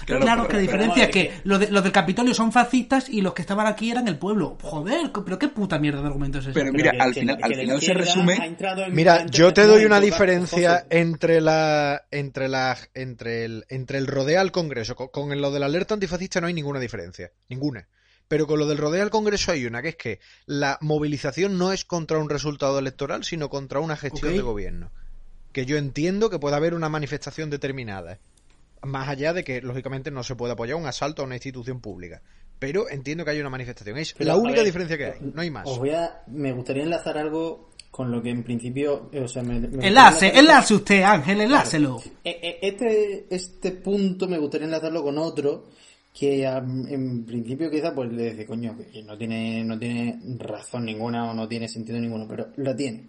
[0.04, 3.20] Claro, Claro, que la diferencia es que los, de- los del Capitolio son fascistas y
[3.22, 4.58] los que estaban aquí eran el pueblo.
[4.60, 6.52] Joder, pero qué puta mierda de argumento es ese.
[6.54, 8.32] Pero mira, que- al que- final, que al la final se resume.
[8.40, 13.44] ha entrado en- ha Mira, yo te doy una diferencia entre la entre la entre
[13.44, 16.80] el entre el rodeo al Congreso con, con lo del alerta antifascista no hay ninguna
[16.80, 17.88] diferencia, ninguna.
[18.28, 21.72] Pero con lo del rodeo al Congreso hay una, que es que la movilización no
[21.72, 24.92] es contra un resultado electoral, sino contra una gestión de gobierno.
[25.52, 28.18] Que yo entiendo que puede haber una manifestación determinada.
[28.82, 32.22] Más allá de que, lógicamente, no se puede apoyar un asalto a una institución pública.
[32.58, 33.98] Pero entiendo que hay una manifestación.
[33.98, 35.18] Es Pero, la única ver, diferencia que hay.
[35.20, 35.66] No hay más.
[35.66, 39.42] Os voy a, me gustaría enlazar algo con lo que en principio, eh, o sea,
[39.42, 42.00] me, Enlace, enlace usted, Ángel, enlácelo.
[42.24, 45.68] Eh, eh, Este, este punto me gustaría enlazarlo con otro
[46.12, 51.30] que en principio quizá pues le dice, coño, que no tiene, no tiene razón ninguna
[51.30, 53.08] o no tiene sentido ninguno, pero la tiene.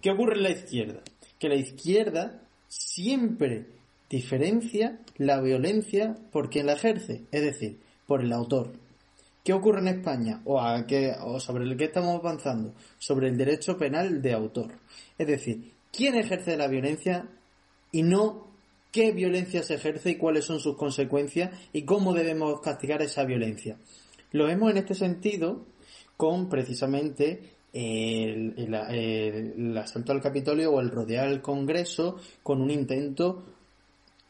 [0.00, 1.00] ¿Qué ocurre en la izquierda?
[1.38, 3.66] Que la izquierda siempre
[4.16, 8.72] diferencia la violencia por quien la ejerce, es decir, por el autor.
[9.42, 10.40] ¿Qué ocurre en España?
[10.44, 14.72] O, qué- o sobre el que estamos avanzando, sobre el derecho penal de autor.
[15.18, 17.28] Es decir, ¿quién ejerce la violencia
[17.92, 18.54] y no
[18.94, 23.76] qué violencia se ejerce y cuáles son sus consecuencias y cómo debemos castigar esa violencia.
[24.30, 25.66] Lo vemos en este sentido
[26.16, 28.72] con precisamente el,
[29.76, 33.42] asalto al Capitolio o el rodear el Congreso con un intento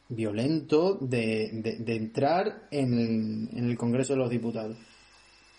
[0.09, 4.77] violento de, de- entrar en el, en el Congreso de los Diputados.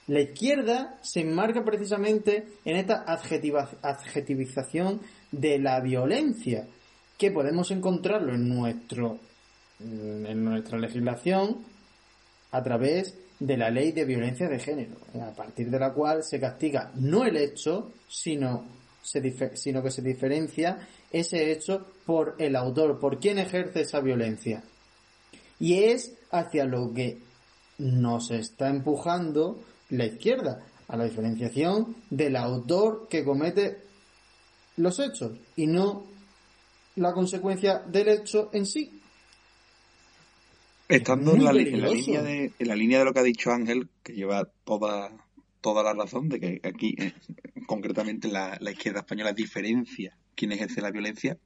[0.07, 3.05] La izquierda se enmarca precisamente en esta
[3.83, 5.01] adjetivización
[5.33, 6.69] de la violencia,
[7.19, 9.19] que podemos encontrarlo en nuestro
[9.79, 11.59] en nuestra legislación
[12.51, 16.41] a través de la ley de violencia de género, a partir de la cual se
[16.41, 18.65] castiga no el hecho, sino,
[19.03, 19.21] se
[19.57, 20.79] sino que se diferencia
[21.21, 24.63] ese hecho por el autor, por quien ejerce esa violencia.
[25.59, 27.19] Y es hacia lo que
[27.79, 33.79] nos está empujando la izquierda, a la diferenciación del autor que comete
[34.77, 36.05] los hechos y no
[36.97, 39.01] la consecuencia del hecho en sí.
[40.89, 43.89] Estando en la, en línea de, en la línea de lo que ha dicho Ángel,
[44.05, 45.11] que lleva toda,
[45.61, 47.13] toda la razón de que aquí, eh,
[47.67, 51.39] concretamente la, la izquierda española, diferencia quién ejerce la violencia,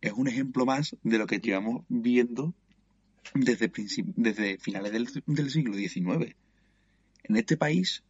[0.00, 2.54] es un ejemplo más de lo que llevamos viendo
[3.34, 6.36] desde finales del, del siglo XIX.
[7.24, 8.04] En este país,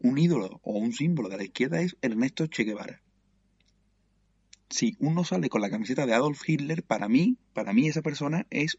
[0.00, 3.00] un ídolo o un símbolo de la izquierda es Ernesto Che Guevara.
[4.68, 8.46] Si uno sale con la camiseta de Adolf Hitler, para mí, para mí esa persona
[8.50, 8.78] es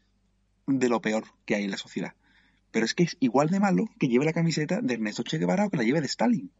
[0.66, 2.12] de lo peor que hay en la sociedad.
[2.70, 5.64] Pero es que es igual de malo que lleve la camiseta de Ernesto Che Guevara
[5.64, 6.52] o que la lleve de Stalin.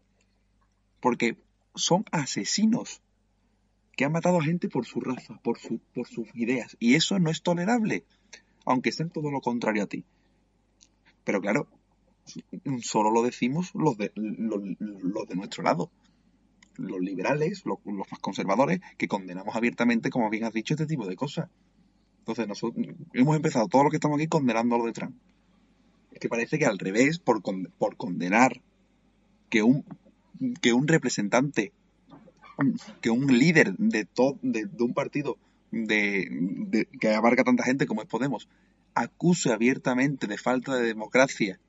[1.01, 1.37] Porque
[1.75, 3.03] son asesinos
[3.99, 6.77] que han matado a gente por su raza, por, su, por sus ideas.
[6.79, 8.05] Y eso no es tolerable,
[8.65, 10.05] aunque sean todo lo contrario a ti.
[11.25, 11.67] Pero claro,
[12.81, 14.63] solo lo decimos los de, los,
[15.29, 15.91] de nuestro lado.
[16.77, 21.05] Los liberales, los, los más conservadores, que condenamos abiertamente, como bien has dicho, este tipo
[21.09, 21.51] de cosas.
[22.21, 25.17] Entonces, nosotros hemos empezado todo lo que estamos aquí condenando a lo de Trump.
[26.13, 28.63] Es que parece que al revés, por, con- por condenar
[29.51, 29.85] que un,
[30.61, 31.73] que un representante,
[33.01, 35.39] que un líder de, to- de, un partido
[35.71, 38.49] de, que abarca tanta gente como es Podemos,
[38.95, 41.61] acuse abiertamente de falta de democracia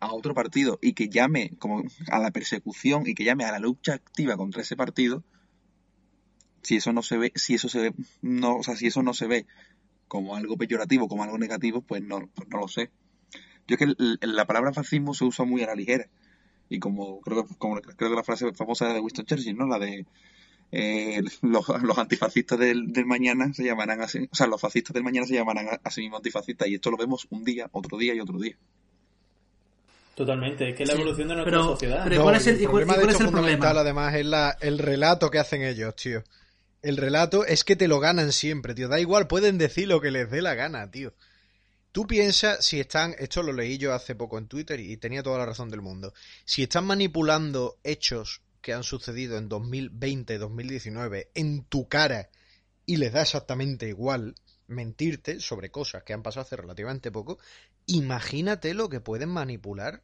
[0.00, 3.60] a otro partido y que llame como a la persecución y que llame a la
[3.60, 5.22] lucha activa contra ese partido,
[6.62, 9.14] si eso no se ve, si eso se ve, no, o sea, si eso no
[9.14, 9.46] se ve
[10.08, 12.90] como algo peyorativo, como algo negativo, pues no, pues no lo sé.
[13.66, 13.94] Yo es que
[14.26, 16.08] la palabra fascismo se usa muy a la ligera.
[16.74, 19.66] Y como creo que, como creo que la frase famosa era de Winston Churchill, ¿no?
[19.66, 20.06] La de
[20.72, 25.04] eh, los, los antifascistas del, del mañana se llamarán así, o sea, los fascistas del
[25.04, 26.68] mañana se llamarán a, a sí mismos antifascistas.
[26.68, 28.56] Y esto lo vemos un día, otro día y otro día.
[30.14, 32.00] Totalmente, es que es la evolución de nuestra pero- sociedad.
[32.04, 33.50] pero- No, ¿cuál es el- cuál- problema cuál de es esto el problema?
[33.56, 36.22] fundamental, además, es la, el relato que hacen ellos, tío.
[36.82, 38.88] El relato es que te lo ganan siempre, tío.
[38.88, 41.14] Da igual, pueden decir lo que les dé la gana, tío.
[41.92, 45.36] Tú piensas si están, esto lo leí yo hace poco en Twitter y tenía toda
[45.38, 46.14] la razón del mundo.
[46.46, 52.30] Si están manipulando hechos que han sucedido en 2020, 2019 en tu cara
[52.86, 54.36] y les da exactamente igual
[54.68, 57.38] mentirte sobre cosas que han pasado hace relativamente poco,
[57.84, 60.02] imagínate lo que pueden manipular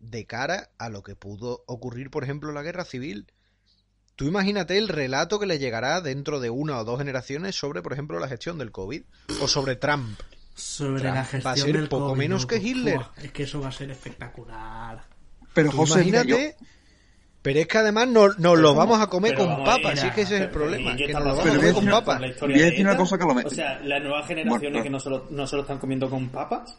[0.00, 3.32] de cara a lo que pudo ocurrir, por ejemplo, en la guerra civil.
[4.16, 7.92] Tú imagínate el relato que le llegará dentro de una o dos generaciones sobre, por
[7.92, 9.04] ejemplo, la gestión del COVID
[9.40, 10.18] o sobre Trump.
[10.54, 12.56] Sobre Trump la gestión va a ser del poco COVID, menos que.
[12.56, 13.00] Hitler.
[13.22, 15.02] Es que eso va a ser espectacular.
[15.52, 16.66] Pero Tú José, imagínate, yo-
[17.42, 20.14] pero es que además nos, nos lo vamos a comer Pero con papas, si es
[20.14, 22.20] que ese es el problema, ¿y qué que nos lo vamos a comer con papas.
[22.40, 24.82] Voy a de decir una cosa que lo me- O sea, las nuevas generaciones Bueno,
[24.82, 26.70] que no solo, no solo están comiendo con papas.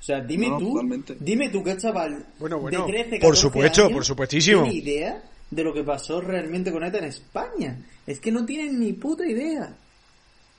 [0.00, 1.16] O sea, dime No, tú, totalmente.
[1.20, 4.62] dime tú qué chaval Bueno, bueno, de 13, por 14 supuesto, años por supuestísimo.
[4.64, 7.76] tiene idea de lo que pasó realmente con ETA en España.
[8.06, 9.72] Es que no tienen ni puta idea.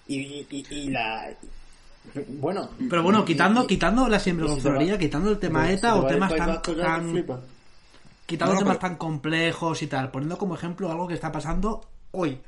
[0.08, 1.30] Y, y, y- y la...
[2.40, 2.70] Bueno...
[2.90, 6.06] Pero bueno, quitando, quitando la y si te sinvergonzonería, va- quitando el tema ETA o
[6.08, 7.14] temas tan, tan-
[8.26, 11.82] quitando No, temas pero- tan complejos y tal, poniendo como ejemplo algo que está pasando
[12.12, 12.40] hoy,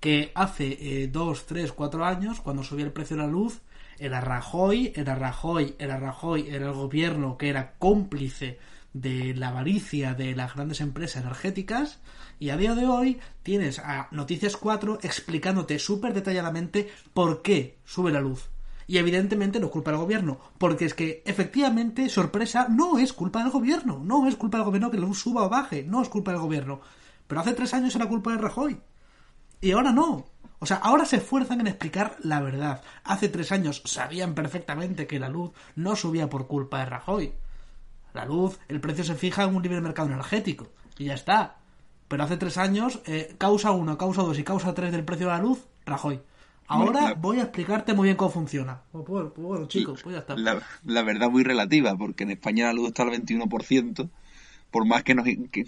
[0.00, 3.60] que hace eh, dos, tres, cuatro años, cuando subió el precio de la luz,
[3.98, 8.58] era Rajoy, era Rajoy, era Rajoy, era el gobierno que era cómplice
[8.92, 11.98] de la avaricia de las grandes empresas energéticas
[12.38, 18.12] y a día de hoy tienes a Noticias 4 explicándote súper detalladamente por qué sube
[18.12, 18.48] la luz.
[18.88, 23.42] Y evidentemente no es culpa del gobierno, porque es que efectivamente, sorpresa, no es culpa
[23.42, 26.32] del gobierno, no es culpa del gobierno que luz suba o baje, no es culpa
[26.32, 26.80] del gobierno.
[27.26, 28.80] Pero hace tres años era culpa de Rajoy.
[29.60, 30.24] Y ahora no.
[30.58, 32.82] O sea, ahora se esfuerzan en explicar la verdad.
[33.04, 37.34] Hace tres años sabían perfectamente que la luz no subía por culpa de Rajoy.
[38.14, 40.68] La luz, el precio se fija en un libre mercado energético.
[40.96, 41.58] Y ya está.
[42.08, 45.32] Pero hace tres años, eh, causa uno, causa dos y causa tres del precio de
[45.32, 46.22] la luz, Rajoy.
[46.68, 48.80] Ahora Bueno, la- voy a explicarte muy bien cómo funciona.
[48.92, 50.36] Pues bueno, bueno, chicos, pues ya está.
[50.36, 54.08] La, la verdad muy relativa, porque en España la luz está al 21%,
[54.70, 55.66] por más que nos, que-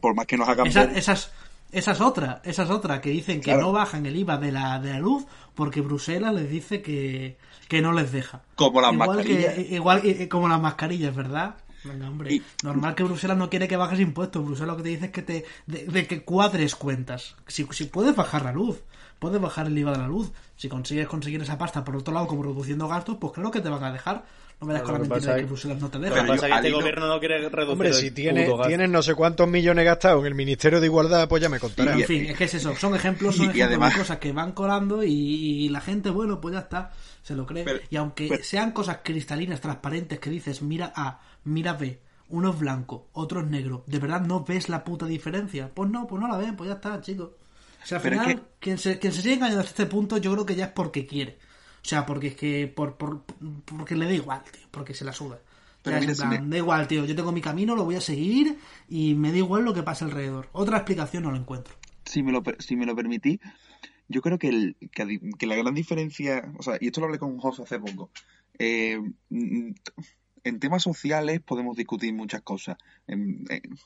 [0.00, 1.30] por más que nos hagan Esa, ver- esa, es,
[1.72, 4.78] esa es otra, esa es otra, que dicen que no bajan el IVA de la,
[4.80, 7.38] de la luz porque Bruselas les dice que,
[7.68, 8.42] que no les deja.
[8.54, 9.54] Como las igual mascarillas.
[9.54, 11.56] Que, igual eh, como las mascarillas, ¿verdad?
[11.84, 12.34] Venga, hombre.
[12.34, 14.44] Y- Normal que Bruselas no quiere que bajes impuestos.
[14.44, 17.34] Bruselas lo que te dice es que te de, de que cuadres cuentas.
[17.46, 18.78] Si, si puedes bajar la luz,
[19.18, 20.30] puedes bajar el IVA de la luz.
[20.56, 23.68] Si consigues conseguir esa pasta por otro lado como reduciendo gastos, pues claro que te
[23.68, 24.24] van a dejar.
[24.60, 26.16] No me das con la Lo que mentira de que Bruselas no te Lo deja.
[26.22, 29.46] que pasa es que este gobierno no quiere reducir Hombre, si tienes no sé cuántos
[29.46, 31.96] millones gastados en el Ministerio de Igualdad, pues ya me contarás.
[31.96, 34.18] En fin, es que es eso, son ejemplos, son y- y ejemplos además- de cosas
[34.18, 36.90] que van colando y, y la gente, bueno, pues ya está,
[37.22, 37.62] se lo cree.
[37.62, 42.00] Pero- y aunque pero- sean cosas cristalinas, transparentes, que dices, mira A, mira B,
[42.30, 45.70] uno es blanco, otro es negro, ¿de verdad no ves la puta diferencia?
[45.72, 47.30] Pues no, pues no la ven, pues ya está, chicos.
[47.82, 49.86] O sea, al Pero es final, que- quien, se, quien se sigue engañando hasta este
[49.86, 51.38] punto, yo creo que ya es porque quiere.
[51.82, 53.22] O sea, porque es que, por, por,
[53.64, 55.38] porque le da igual, tío, porque se la suda.
[55.82, 58.00] Pero mira, si plan, me- da igual, tío, yo tengo mi camino, lo voy a
[58.00, 60.48] seguir y me da igual lo que pase alrededor.
[60.52, 61.74] Otra explicación no lo encuentro.
[62.04, 63.38] si me lo, si me lo permitís,
[64.08, 67.38] yo creo que, el, que, la gran diferencia, o sea, y esto lo hablé con
[67.38, 68.10] José hace poco,
[68.58, 68.98] eh,
[69.30, 73.78] en temas sociales podemos discutir muchas cosas, en- en-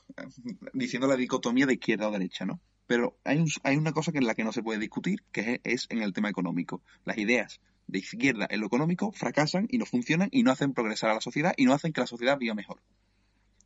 [0.73, 2.59] diciendo la dicotomía de izquierda o derecha, ¿no?
[2.87, 5.61] Pero hay, un- hay una cosa que en la que no se puede discutir, que
[5.63, 6.81] es, en el tema económico.
[7.05, 11.09] Las ideas de izquierda en lo económico fracasan y no funcionan y no hacen progresar
[11.09, 12.81] a la sociedad y no hacen que la sociedad viva mejor.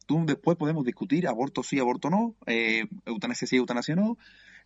[0.06, 4.18] Tú después podemos discutir aborto sí, aborto no, eh, eutanasia sí, eutanasia no,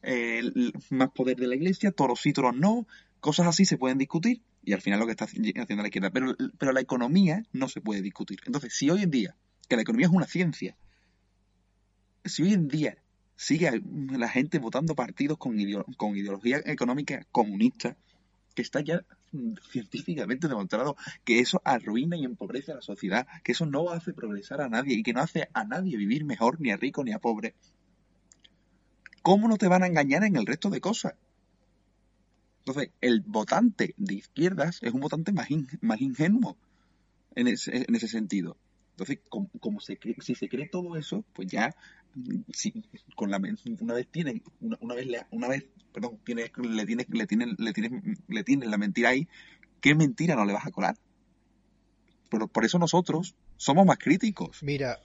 [0.04, 0.44] eh,
[0.92, 2.86] más poder de la iglesia, toros sí, toros no,
[3.20, 6.12] cosas así se pueden discutir y al final lo que está haci- haciendo la izquierda.
[6.12, 8.40] Pero, pero la economía no se puede discutir.
[8.46, 9.36] Entonces, si hoy en día,
[9.68, 10.78] que la economía es una ciencia,
[12.26, 13.01] si hoy en día
[13.42, 15.58] sigue la gente votando partidos con,
[15.98, 17.98] con ideología económica comunista,
[18.54, 19.04] que está ya
[19.72, 24.62] científicamente demostrado que eso arruina y empobrece a la sociedad, que eso no hace progresar
[24.62, 27.20] a nadie y que no hace a nadie vivir mejor, ni a rico ni a
[27.20, 27.56] pobre.
[29.24, 31.16] ¿Cómo no te van a engañar en el resto de cosas?
[32.60, 36.58] Entonces, el votante de izquierdas es un votante más, in- más ingenuo
[37.34, 38.56] en ese, en ese sentido.
[38.92, 41.74] Entonces, como, como se si se cree todo eso, pues ya,
[43.16, 43.40] con la,
[43.80, 47.74] una vez tienen, una, vez, le- una vez, perdón, tienes, le tienes, le tienes, le
[47.74, 47.92] tienes,
[48.28, 49.28] le tienes la mentira ahí,
[49.80, 50.96] ¿qué mentira no le vas a colar?
[52.30, 54.64] Pero por eso nosotros somos más críticos.
[54.64, 55.00] Mira,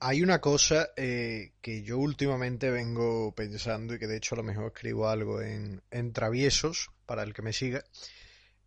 [0.00, 4.44] hay una cosa eh, que yo últimamente vengo pensando y que de hecho a lo
[4.44, 7.84] mejor escribo algo en, en Traviesos, para el que me siga,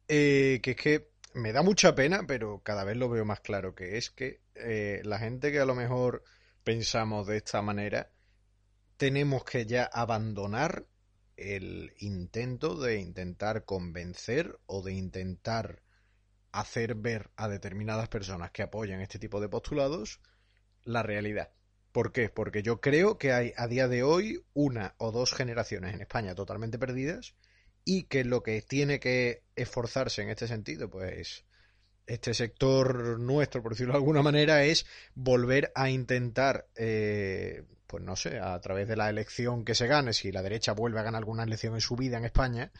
[0.07, 3.75] eh, que es que me da mucha pena, pero cada vez lo veo más claro,
[3.75, 6.23] que es que eh, la gente que a lo mejor
[6.63, 8.11] pensamos de esta manera,
[8.97, 10.85] tenemos que ya abandonar
[11.37, 15.83] el intento de intentar convencer o de intentar
[16.51, 20.19] hacer ver a determinadas personas que apoyan este tipo de postulados
[20.83, 21.51] la realidad.
[21.91, 22.29] ¿Por qué?
[22.29, 26.35] Porque yo creo que hay a día de hoy una o dos generaciones en España
[26.35, 27.35] totalmente perdidas
[27.89, 31.45] y que lo que tiene que esforzarse en este sentido, pues
[32.05, 38.17] este sector nuestro, por decirlo de alguna manera, es volver a intentar, eh, pues no
[38.17, 41.19] sé, a través de la elección que se gane, si la derecha vuelve a ganar
[41.19, 42.73] alguna elección en su vida en España,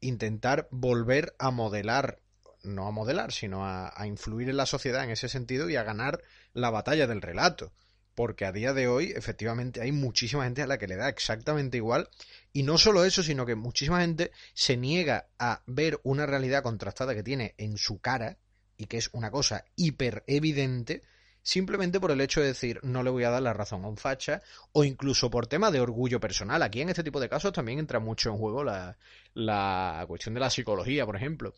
[0.00, 2.18] intentar volver a modelar,
[2.64, 5.84] no a modelar, sino a, a influir en la sociedad en ese sentido y a
[5.84, 7.72] ganar la batalla del relato.
[8.18, 11.76] Porque a día de hoy, efectivamente, hay muchísima gente a la que le da exactamente
[11.76, 12.08] igual.
[12.52, 17.14] Y no solo eso, sino que muchísima gente se niega a ver una realidad contrastada
[17.14, 18.36] que tiene en su cara
[18.76, 21.02] y que es una cosa hiper evidente,
[21.42, 23.96] simplemente por el hecho de decir no le voy a dar la razón a un
[23.96, 26.60] facha o incluso por tema de orgullo personal.
[26.64, 28.98] Aquí en este tipo de casos también entra mucho en juego la,
[29.34, 31.54] la cuestión de la psicología, por ejemplo.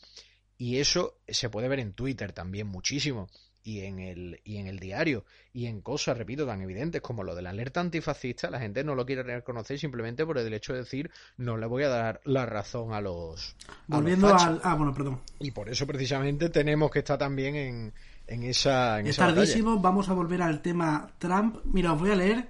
[0.59, 3.31] Y eso se puede ver en Twitter también muchísimo.
[3.62, 5.25] Y en, el, y en el diario.
[5.53, 8.94] Y en cosas, repito, tan evidentes como lo de la alerta antifascista, la gente no
[8.94, 12.46] lo quiere reconocer simplemente por el hecho de decir no le voy a dar la
[12.46, 13.57] razón a los.
[13.68, 14.46] a los Volviendo fachas".
[14.49, 14.61] al...
[14.64, 15.20] Ah, bueno, perdón.
[15.40, 17.92] Y por eso precisamente tenemos que estar también en,
[18.27, 19.42] en esa, en Es esa batalla.
[19.42, 21.59] tardísimo, vamos a volver al tema Trump.
[21.66, 22.49] Mira, os voy a leer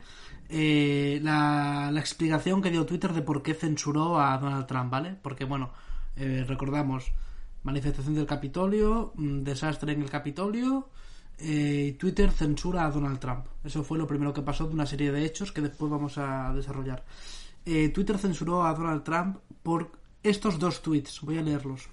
[0.48, 5.16] eh, la, la explicación que dio Twitter de por qué censuró a Donald Trump, ¿vale?
[5.20, 5.72] Porque, bueno,
[6.16, 7.12] eh, recordamos,
[7.62, 10.88] manifestación del Capitolio, mm, desastre en el Capitolio,
[11.38, 13.46] eh, Twitter censura a Donald Trump.
[13.64, 16.52] Eso fue lo primero que pasó de una serie de hechos que después vamos a
[16.54, 17.04] desarrollar.
[17.64, 19.90] Eh, Twitter censuró a Donald Trump por
[20.22, 21.20] estos dos tweets.
[21.22, 21.88] Voy a leerlos.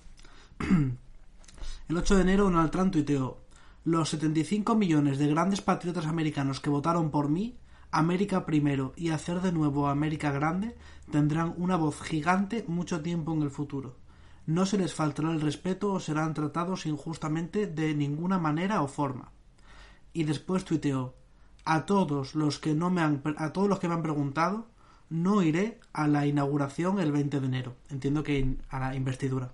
[1.89, 3.37] El 8 de enero Donald Trump tuiteó
[3.85, 7.57] Los 75 millones de grandes patriotas americanos que votaron por mí
[7.91, 10.75] América primero y hacer de nuevo América grande,
[11.09, 13.95] tendrán una voz gigante mucho tiempo en el futuro.
[14.47, 19.31] No se les faltará el respeto o serán tratados injustamente de ninguna manera o forma.
[20.13, 21.15] Y después tuiteó
[21.65, 24.67] a todos los que no me han a todos los que me han preguntado,
[25.09, 27.75] no iré a la inauguración el 20 de enero.
[27.89, 29.51] Entiendo que a la investidura.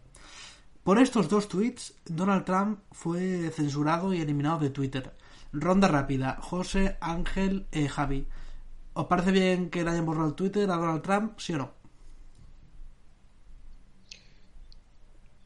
[0.84, 5.16] Por estos dos tweets, Donald Trump fue censurado y eliminado de Twitter.
[5.54, 6.38] Ronda rápida.
[6.40, 8.28] José, Ángel, eh, Javi.
[8.94, 11.40] ¿Os parece bien que le hayan borrado el Twitter a Donald Trump?
[11.40, 11.83] ¿Sí o no?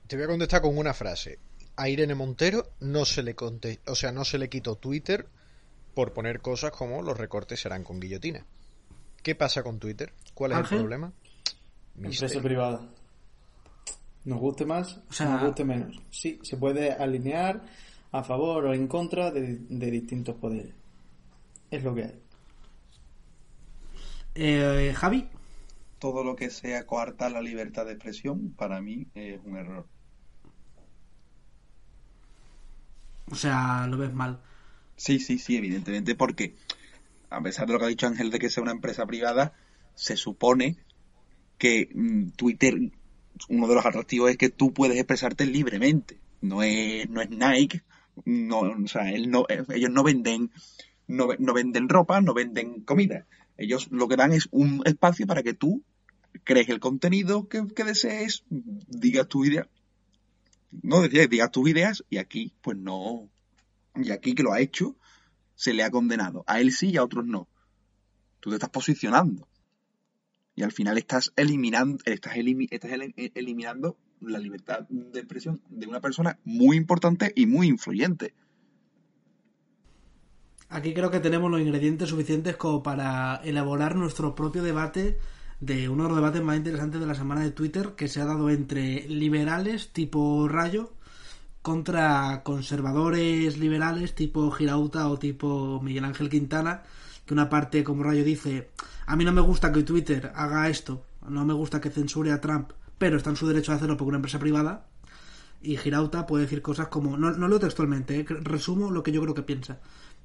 [0.07, 1.39] Te voy a contestar con una frase.
[1.75, 5.27] A Irene Montero no se le conte o sea, no se le quitó Twitter
[5.93, 8.45] por poner cosas como los recortes serán con guillotina.
[9.21, 10.13] ¿Qué pasa con Twitter?
[10.33, 10.77] ¿Cuál es Ángel.
[10.77, 11.13] el problema?
[11.95, 12.43] Empresa Misterio.
[12.43, 12.89] privada.
[14.25, 15.99] Nos guste más, O sea- nos guste menos.
[16.11, 17.63] Sí, se puede alinear
[18.11, 20.73] a favor o en contra de, de distintos poderes.
[21.71, 22.19] Es lo que hay.
[24.35, 25.27] Eh, Javi.
[25.99, 29.87] Todo lo que sea coartar la libertad de expresión, para mí es un error.
[33.31, 34.39] O sea, lo ves mal.
[34.95, 36.55] Sí, sí, sí, evidentemente, porque
[37.29, 39.53] a pesar de lo que ha dicho Ángel de que sea una empresa privada,
[39.95, 40.77] se supone
[41.57, 42.75] que mm, Twitter,
[43.49, 46.19] uno de los atractivos es que tú puedes expresarte libremente.
[46.41, 47.81] No es, no es Nike,
[48.25, 50.51] no, o sea, él no, eh, ellos no venden,
[51.07, 53.25] no, ve- no venden ropa, no venden comida.
[53.57, 55.83] Ellos lo que dan es un espacio para que tú
[56.43, 59.67] crees el contenido que, que desees, digas tu idea.
[60.71, 63.29] No decía, digas tus ideas y aquí, pues no,
[63.95, 64.95] y aquí que lo ha hecho,
[65.55, 66.43] se le ha condenado.
[66.47, 67.47] A él sí y a otros no.
[68.39, 69.47] Tú te estás posicionando.
[70.55, 76.01] Y al final estás eliminando, estás, estás eli- eliminando la libertad de expresión de una
[76.01, 78.33] persona muy importante y muy influyente.
[80.69, 85.17] Aquí creo que tenemos los ingredientes suficientes como para elaborar nuestro propio debate
[85.59, 88.25] de uno de los debates más interesantes de la semana de Twitter que se ha
[88.25, 90.93] dado entre liberales tipo Rayo
[91.61, 96.83] contra conservadores liberales tipo Girauta o tipo Miguel Ángel Quintana
[97.25, 98.69] que una parte como Rayo dice
[99.05, 102.39] a mí no me gusta que Twitter haga esto no me gusta que censure a
[102.39, 104.85] Trump pero está en su derecho de hacerlo por una empresa privada
[105.61, 109.21] y Girauta puede decir cosas como, no, no leo textualmente, eh, resumo lo que yo
[109.21, 109.79] creo que piensa,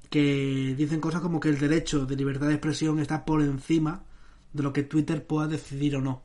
[0.09, 4.03] que dicen cosas como que el derecho de libertad de expresión está por encima
[4.53, 6.21] de lo que Twitter pueda decidir o no.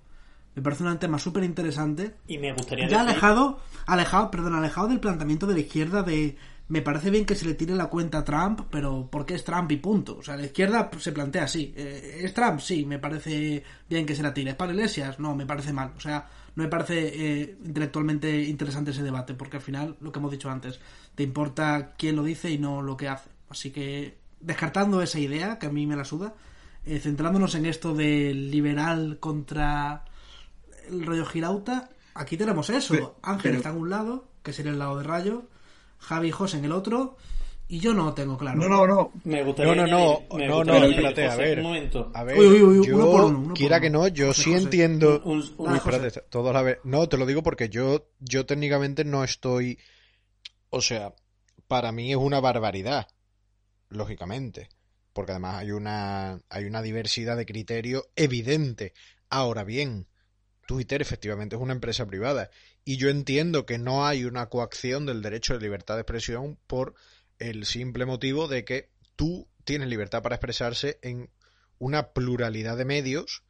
[0.54, 2.14] Me parece un tema súper interesante.
[2.26, 6.36] Y me gustaría Ya decir- alejado, alejado, perdón, alejado del planteamiento de la izquierda de
[6.70, 9.70] me parece bien que se le tire la cuenta a Trump, pero porque es Trump
[9.72, 10.18] y punto.
[10.18, 11.72] O sea, la izquierda se plantea así.
[11.76, 12.60] eh, ¿Es Trump?
[12.60, 14.50] Sí, me parece bien que se la tire.
[14.50, 15.18] ¿Es para Iglesias?
[15.18, 15.92] No, me parece mal.
[15.96, 20.18] O sea, no me parece eh, intelectualmente interesante ese debate, porque al final, lo que
[20.18, 20.78] hemos dicho antes,
[21.14, 23.30] te importa quién lo dice y no lo que hace.
[23.48, 26.34] Así que, descartando esa idea, que a mí me la suda,
[26.88, 30.04] eh, centrándonos en esto del liberal contra
[30.88, 32.94] el rollo girauta, aquí tenemos eso.
[32.94, 35.44] Pero- Ángel pero- está en un lado, que sería el lado de Rayo,
[35.98, 37.16] Javi y José en el otro,
[37.70, 38.58] y yo no tengo claro.
[38.58, 39.12] No, no, no.
[39.24, 41.58] Me gustaría No, no, no, me no, no, espérate, a ver.
[41.58, 42.10] Un momento.
[42.14, 44.28] A ver, Uy, uy, uy, yo, uno por uno, uno quiera por que no, yo
[44.28, 44.62] José, sí José.
[44.64, 45.20] entiendo.
[45.24, 46.78] Un- un- Uy, una espérate, todos a la vez.
[46.84, 49.78] No, te lo digo porque yo, yo técnicamente no estoy.
[50.70, 51.14] O sea,
[51.66, 53.08] para mí es una barbaridad,
[53.90, 54.68] lógicamente,
[55.12, 58.94] porque además hay una, hay una diversidad de criterio evidente.
[59.30, 60.06] Ahora bien,
[60.66, 62.50] Twitter efectivamente es una empresa privada
[62.84, 66.94] y yo entiendo que no hay una coacción del derecho de libertad de expresión por
[67.38, 71.30] el simple motivo de que tú tienes libertad para expresarse en
[71.78, 73.44] una pluralidad de medios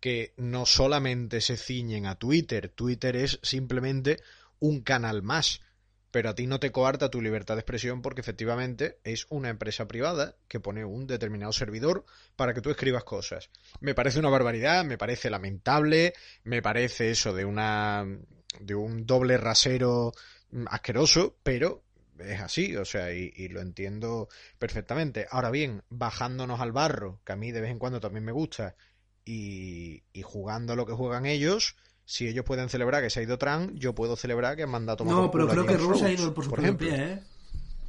[0.00, 4.18] que no solamente se ciñen a Twitter, Twitter es simplemente
[4.58, 5.60] un canal más,
[6.12, 9.88] pero a ti no te coarta tu libertad de expresión porque efectivamente es una empresa
[9.88, 12.04] privada que pone un determinado servidor
[12.36, 13.50] para que tú escribas cosas.
[13.80, 16.12] Me parece una barbaridad, me parece lamentable,
[16.44, 18.06] me parece eso de una
[18.60, 20.12] de un doble rasero
[20.66, 21.82] asqueroso, pero
[22.18, 25.26] es así, o sea, y, y lo entiendo perfectamente.
[25.30, 28.76] Ahora bien, bajándonos al barro, que a mí de vez en cuando también me gusta,
[29.24, 31.76] y, y jugando a lo que juegan ellos,
[32.12, 34.94] si ellos pueden celebrar que se ha ido Trump, yo puedo celebrar que han mandado
[34.94, 36.86] a tomar No, pero creo que Rusia ha ido por su por ejemplo.
[36.86, 37.20] pie, ¿eh?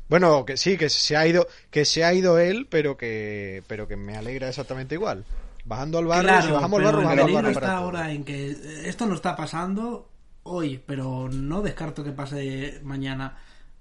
[0.08, 3.86] Bueno, que sí, que se ha ido, que se ha ido él, pero que, pero
[3.88, 5.26] que me alegra exactamente igual.
[5.66, 8.12] Bajando al barro, si bajamos al barro, el bajamos al peligro barro está para ahora
[8.14, 8.56] en que
[8.86, 10.10] esto no está pasando
[10.44, 13.38] hoy, pero no descarto que pase mañana.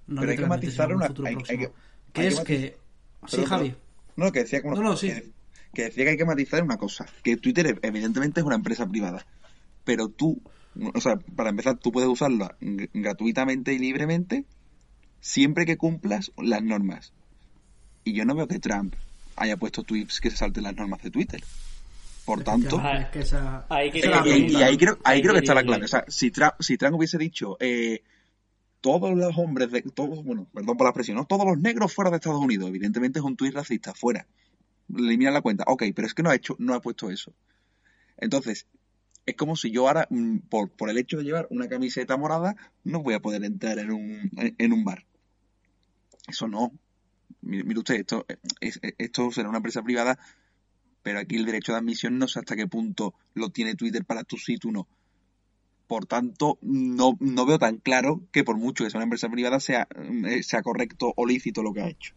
[0.07, 1.59] No Pero hay que matizar sino en un una- futuro hay- próximo.
[1.61, 1.73] hay que-
[2.13, 2.77] que hay es que que...
[3.27, 3.75] Sí, Pero- Javi.
[4.17, 5.07] No, que decía, que- No, no, sí.
[5.07, 5.31] que,
[5.73, 9.25] que decía que hay que matizar una cosa, que Twitter evidentemente es una empresa privada,
[9.83, 10.41] pero tú,
[10.93, 12.55] o sea, para empezar, tú puedes usarla
[12.93, 14.45] gratuitamente y libremente
[15.19, 17.13] siempre que cumplas las normas.
[18.03, 18.95] Y yo no veo que Trump
[19.35, 21.41] haya puesto tweets que se salten las normas de Twitter.
[22.25, 25.33] Por tanto, Es que esa- Ahí que- esa es la y, ahí creo, ahí creo
[25.33, 25.85] que está la clave.
[25.85, 28.01] O sea, si Trump, si Trump hubiese dicho eh,
[28.79, 31.25] todos los hombres de todos, bueno, perdón por la expresión, ¿no?
[31.25, 34.25] todos los negros fuera de Estados Unidos, evidentemente es un tuit racista, fuera.
[34.93, 35.63] Elimina la cuenta.
[35.67, 37.33] Ok, pero es que no ha hecho, no ha puesto eso.
[38.17, 38.67] Entonces,
[39.25, 42.55] es como si yo ahora, mm, por, por el hecho de llevar una camiseta morada,
[42.83, 45.05] no voy a poder entrar en un, en, un bar.
[46.27, 46.71] Eso no.
[47.41, 48.25] Mire, usted, esto,
[48.59, 50.17] es- esto será una empresa privada,
[51.01, 54.23] pero aquí el derecho de admisión no sé hasta qué punto lo tiene Twitter para
[54.23, 54.87] tú sí, tú no.
[55.87, 59.59] Por tanto, no, no veo tan claro que por mucho que sea una empresa privada
[59.59, 59.87] sea,
[60.27, 62.13] eh, sea correcto o lícito lo que ha hecho.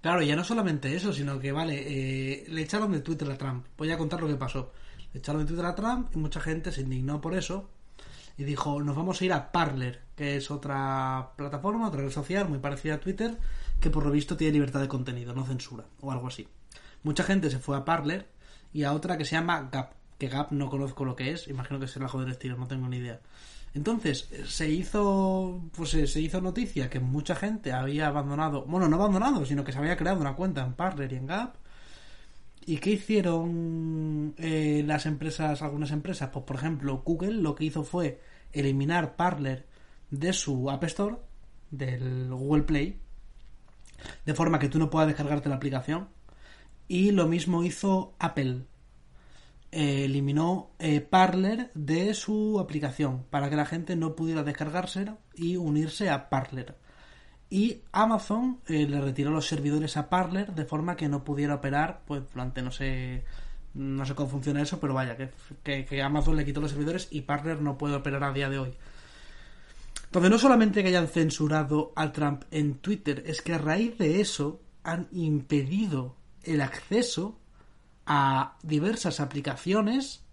[0.00, 3.66] Claro, ya no solamente eso, sino que, vale, eh, le echaron de Twitter a Trump.
[3.76, 4.72] Voy a contar lo que pasó.
[5.14, 7.68] Echaron de Twitter a Trump y mucha gente se indignó por eso
[8.36, 12.48] y dijo, nos vamos a ir a Parler, que es otra plataforma, otra red social
[12.48, 13.36] muy parecida a Twitter,
[13.80, 16.48] que por lo visto tiene libertad de contenido, no censura, o algo así.
[17.02, 18.28] Mucha gente se fue a Parler
[18.72, 21.80] y a otra que se llama Gap, que Gap no conozco lo que es, imagino
[21.80, 23.20] que será algo del estilo, no tengo ni idea.
[23.74, 29.44] Entonces, se hizo pues se hizo noticia que mucha gente había abandonado, bueno, no abandonado,
[29.46, 31.56] sino que se había creado una cuenta en Parler y en Gap.
[32.66, 36.30] ¿Y qué hicieron eh, las empresas, algunas empresas?
[36.32, 38.20] Pues por ejemplo, Google lo que hizo fue
[38.52, 39.66] eliminar Parler
[40.10, 41.16] de su App Store,
[41.70, 43.00] del Google Play,
[44.24, 46.08] de forma que tú no puedas descargarte la aplicación.
[46.88, 48.64] Y lo mismo hizo Apple.
[49.72, 55.56] Eh, eliminó eh, Parler de su aplicación para que la gente no pudiera descargársela y
[55.56, 56.74] unirse a Parler.
[57.50, 62.02] Y Amazon eh, le retiró los servidores a Parler de forma que no pudiera operar
[62.06, 63.24] pues durante no sé
[63.74, 67.22] no sé cómo funciona eso, pero vaya, que, que, Amazon le quitó los servidores y
[67.22, 68.72] Parler no puede operar a día de hoy.
[70.06, 74.20] Entonces, no solamente que hayan censurado a Trump en Twitter, es que a raíz de
[74.20, 77.38] eso han impedido el acceso
[78.06, 80.24] a diversas aplicaciones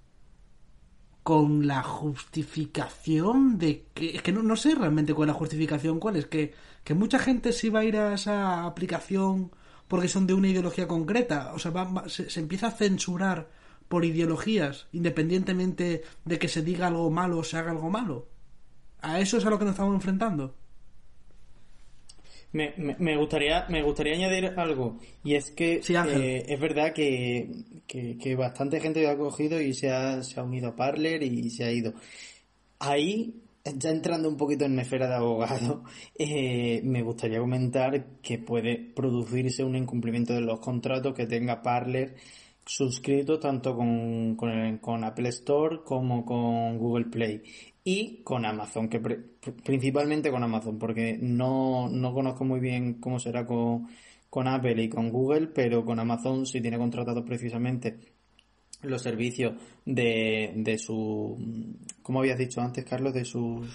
[1.21, 5.99] con la justificación de que es que no, no sé realmente cuál es la justificación
[5.99, 6.53] cuál es que,
[6.87, 9.51] que mucha gente se va a ir a esa aplicación
[9.89, 11.53] porque son de una ideología concreta.
[11.53, 13.39] O sea va- va- se, se empieza a censurar
[13.89, 18.17] por ideologías independientemente de que se diga algo malo o se haga algo malo.
[19.01, 20.55] A eso es a lo que nos estamos enfrentando
[22.53, 26.93] Me, me, me gustaría me gustaría añadir algo y es que Sí, eh, es verdad
[26.93, 27.49] que,
[27.85, 31.49] que, que bastante gente ha cogido y se ha, se ha unido a Parler y
[31.49, 31.93] se ha ido.
[32.79, 33.41] Ahí
[33.75, 35.83] ya entrando un poquito en esfera de abogado
[36.15, 42.15] eh, me gustaría comentar que puede producirse un incumplimiento de los contratos que tenga Parler
[42.65, 47.41] suscrito tanto con, con, Apple Store como con Google Play
[47.83, 49.23] y con Amazon, que pre-
[49.63, 53.87] principalmente con Amazon, porque no, no conozco muy bien cómo será con,
[54.29, 58.16] con Apple y con Google, pero con Amazon sí tiene contratados precisamente
[58.81, 59.53] los servicios
[59.85, 61.37] de, de su,
[62.01, 63.67] como habías dicho antes, Carlos, de sus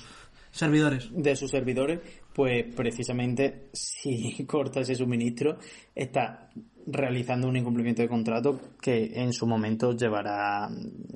[0.53, 2.01] servidores de sus servidores,
[2.35, 5.59] pues precisamente si corta ese suministro,
[5.95, 6.51] está
[6.87, 10.67] realizando un incumplimiento de contrato que en su momento llevará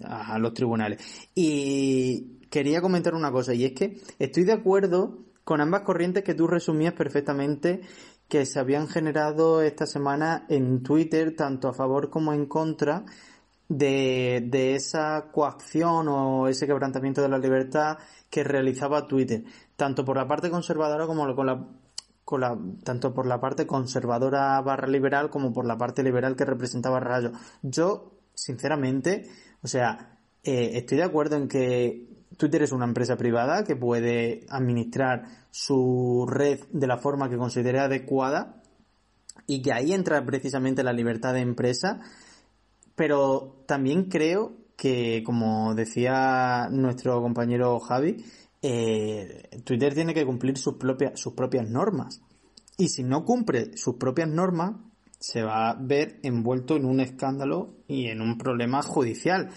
[0.04, 1.28] a, a los tribunales.
[1.34, 6.34] Y quería comentar una cosa, y es que estoy de acuerdo con ambas corrientes que
[6.34, 7.82] tú resumías perfectamente
[8.28, 13.04] que se habían generado esta semana en Twitter, tanto a favor como en contra,
[13.68, 17.98] de, de esa coacción o ese quebrantamiento de la libertad
[18.30, 19.44] que realizaba Twitter,
[19.76, 21.66] tanto por la parte conservadora como con la,
[22.24, 26.44] con la tanto por la parte conservadora barra liberal como por la parte liberal que
[26.44, 27.32] representaba Rayo.
[27.62, 29.28] Yo, sinceramente,
[29.62, 32.06] o sea, eh, estoy de acuerdo en que
[32.36, 37.80] Twitter es una empresa privada que puede administrar su red de la forma que considere
[37.80, 38.62] adecuada
[39.46, 42.00] y que ahí entra precisamente la libertad de empresa
[42.96, 48.24] pero también creo que, como decía nuestro compañero Javi,
[48.62, 52.20] eh, Twitter tiene que cumplir sus propias, sus propias normas.
[52.76, 54.72] Y si no cumple sus propias normas,
[55.18, 59.50] se va a ver envuelto en un escándalo y en un problema judicial.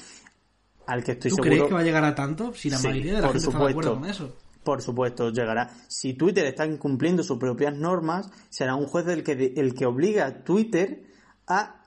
[0.88, 1.52] Al que estoy ¿Tú seguro.
[1.52, 2.54] crees que va a llegar a tanto?
[2.54, 4.02] Si la Sí, mayoría de la por gente está de acuerdo supuesto.
[4.02, 4.38] con eso.
[4.64, 5.70] Por supuesto, llegará.
[5.88, 10.26] Si Twitter está incumpliendo sus propias normas, será un juez el que, el que obliga
[10.26, 11.04] a Twitter
[11.48, 11.79] a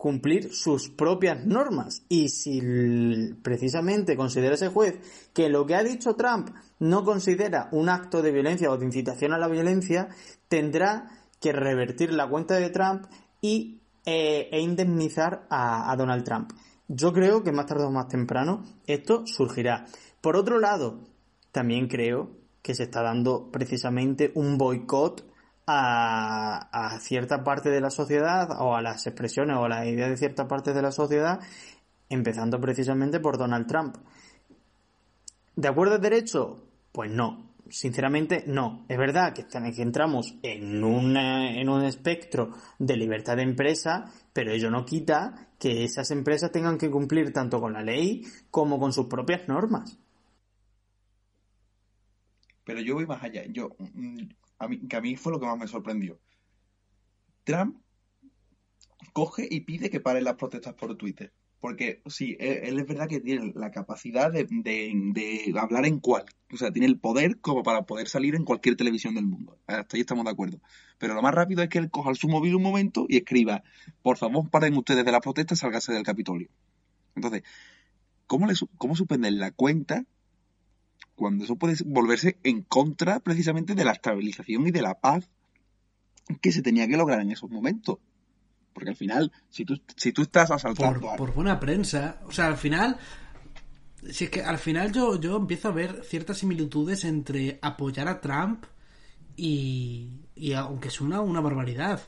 [0.00, 2.04] cumplir sus propias normas.
[2.08, 2.62] Y si
[3.42, 4.98] precisamente considera ese juez
[5.34, 6.48] que lo que ha dicho Trump
[6.78, 10.08] no considera un acto de violencia o de incitación a la violencia,
[10.48, 13.04] tendrá que revertir la cuenta de Trump
[13.42, 16.52] y, eh, e indemnizar a Donald Trump.
[16.88, 19.84] Yo creo que más tarde o más temprano esto surgirá.
[20.22, 21.00] Por otro lado,
[21.52, 22.30] también creo
[22.62, 25.29] que se está dando precisamente un boicot
[25.66, 30.10] a, a cierta parte de la sociedad o a las expresiones o a las ideas
[30.10, 31.40] de cierta parte de la sociedad,
[32.08, 33.96] empezando precisamente por Donald Trump.
[35.56, 36.64] ¿De acuerdo al derecho?
[36.92, 37.50] Pues no.
[37.68, 38.84] Sinceramente, no.
[38.88, 44.50] Es verdad que, que entramos en, una, en un espectro de libertad de empresa, pero
[44.50, 48.92] ello no quita que esas empresas tengan que cumplir tanto con la ley como con
[48.92, 49.98] sus propias normas.
[52.64, 53.44] Pero yo voy más allá.
[53.48, 54.22] Yo, mm,
[54.60, 56.20] a mí, que a mí fue lo que más me sorprendió.
[57.44, 57.80] Trump
[59.12, 61.32] coge y pide que paren las protestas por Twitter.
[61.60, 66.24] Porque sí, él, es verdad que tiene la capacidad de, hablar en cual.
[66.52, 69.58] O sea, tiene el poder como para poder salir en cualquier televisión del mundo.
[69.66, 70.60] Hasta ahí estamos de acuerdo.
[70.98, 73.62] Pero lo más rápido es que él coja su móvil un momento y escriba,
[74.02, 76.48] por favor, paren ustedes de la protesta, salgase del Capitolio.
[77.14, 77.42] Entonces,
[78.26, 80.06] ¿cómo, le, cómo suspenden la cuenta
[81.14, 85.28] cuando eso puede volverse en contra precisamente de la estabilización y de la paz
[86.40, 87.98] que se tenía que lograr en esos momentos?
[88.72, 91.00] Porque al final, si tú, si tú estás asaltando...
[91.00, 92.20] Por, por buena prensa.
[92.26, 92.96] O sea, al final...
[94.10, 98.22] Si es que al final yo, yo empiezo a ver ciertas similitudes entre apoyar a
[98.22, 98.64] Trump
[99.36, 102.00] y, y aunque suena una barbaridad,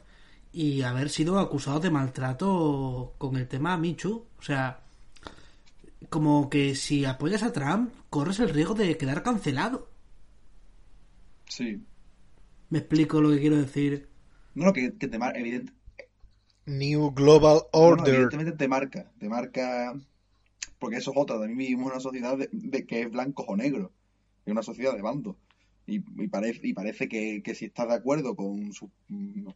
[0.53, 4.27] y haber sido acusado de maltrato con el tema Michu.
[4.39, 4.81] O sea,
[6.13, 9.89] como que si apoyas a Trump, corres el riesgo de quedar cancelado.
[11.49, 11.83] Sí.
[12.69, 14.09] ¿Me explico lo que quiero decir?
[14.55, 15.73] No, que, que te, evidente,
[16.67, 18.15] New Global Order.
[18.15, 19.95] evidentemente te marca, te marca,
[20.79, 23.91] porque eso es otra, también vivimos una sociedad de, que es blanco o negro,
[24.45, 25.39] es una sociedad de bando.
[25.87, 25.99] Y,
[26.29, 28.91] parece, y parece que, si estás de acuerdo con, su,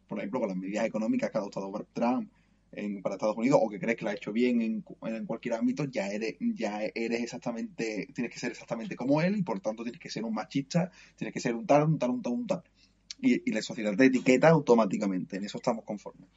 [0.07, 2.29] por ejemplo, con las medidas económicas que ha adoptado Trump
[2.77, 5.55] en, para Estados Unidos o que crees que lo ha hecho bien en, en, cualquier
[5.55, 9.83] ámbito, ya eres, ya eres exactamente, tienes que ser exactamente como él y por tanto
[9.83, 12.47] tienes que ser un machista, tienes que ser un tal, un tal, un tal, un
[12.47, 12.63] tal.
[13.19, 16.29] Y, la sociedad te etiqueta automáticamente, en eso estamos conformes.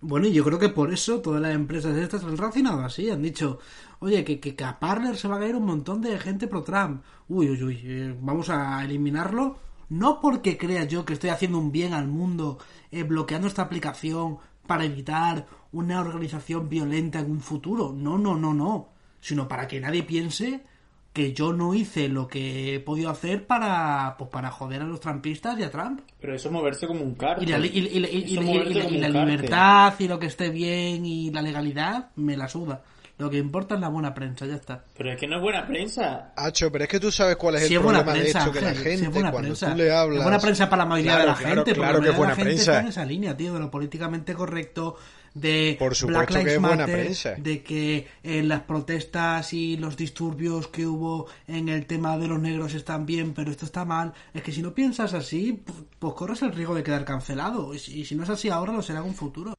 [0.00, 3.10] Bueno, y yo creo que por eso todas las empresas de estas han reaccionado así.
[3.10, 3.58] Han dicho,
[3.98, 7.02] oye, que, que, a Parler se va a caer un montón de gente pro Trump.
[7.28, 9.58] Uy, uy, uy, eh, vamos a eliminarlo.
[9.88, 12.58] No porque crea yo que estoy haciendo un bien al mundo
[12.90, 17.92] eh, bloqueando esta aplicación para evitar una organización violenta en un futuro.
[17.92, 18.88] No, no, no, no.
[19.20, 20.62] Sino para que nadie piense
[21.12, 25.00] que yo no hice lo que he podido hacer para pues para joder a los
[25.00, 26.02] trampistas y a Trump.
[26.20, 27.48] Pero eso es moverse como un cártel.
[27.48, 27.58] Y la,
[29.08, 32.84] libertad y lo que esté bien y la legalidad me la suda.
[33.18, 34.84] Lo que importa es la buena prensa, ya está.
[34.96, 36.32] Pero es que no es buena prensa.
[36.36, 39.10] Hacho, pero es que tú sabes cuál es el problema de esto, que la gente,
[39.10, 39.70] cuando prensa.
[39.72, 40.18] tú le hablas...
[40.18, 42.80] Es buena prensa para la mayoría de la gente, claro que es buena prensa.
[42.80, 44.96] en esa línea, tío, de lo políticamente correcto,
[45.34, 47.34] de Por supuesto Black que es buena prensa.
[47.36, 52.40] de que eh, las protestas y los disturbios que hubo en el tema de los
[52.40, 54.12] negros están bien, pero esto está mal.
[54.32, 55.62] Es que si no piensas así,
[55.98, 57.74] pues corres el riesgo de quedar cancelado.
[57.74, 59.54] Y si no es así ahora, lo será en un futuro.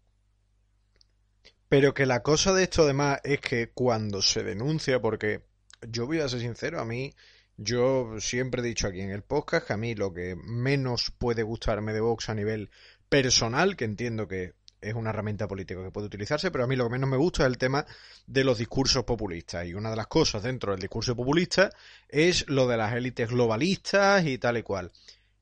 [1.69, 5.43] Pero que la cosa de esto además es que cuando se denuncia, porque
[5.87, 7.13] yo voy a ser sincero, a mí,
[7.57, 11.43] yo siempre he dicho aquí en el podcast que a mí lo que menos puede
[11.43, 12.71] gustarme de Vox a nivel
[13.07, 16.85] personal, que entiendo que es una herramienta política que puede utilizarse, pero a mí lo
[16.85, 17.85] que menos me gusta es el tema
[18.25, 19.67] de los discursos populistas.
[19.67, 21.69] Y una de las cosas dentro del discurso populista
[22.07, 24.91] es lo de las élites globalistas y tal y cual.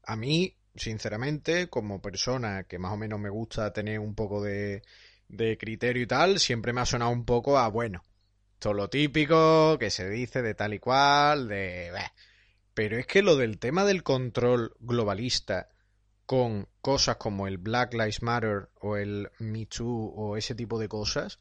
[0.04, 4.82] A mí, sinceramente, como persona que más o menos me gusta tener un poco de,
[5.30, 8.04] de criterio y tal, siempre me ha sonado un poco a, bueno,
[8.60, 11.92] todo lo típico que se dice de tal y cual, de...
[12.74, 15.70] Pero es que lo del tema del control globalista
[16.28, 20.88] con cosas como el Black Lives Matter o el Me Too o ese tipo de
[20.88, 21.40] cosas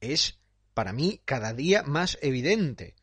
[0.00, 0.38] es
[0.74, 2.94] para mí cada día más evidente.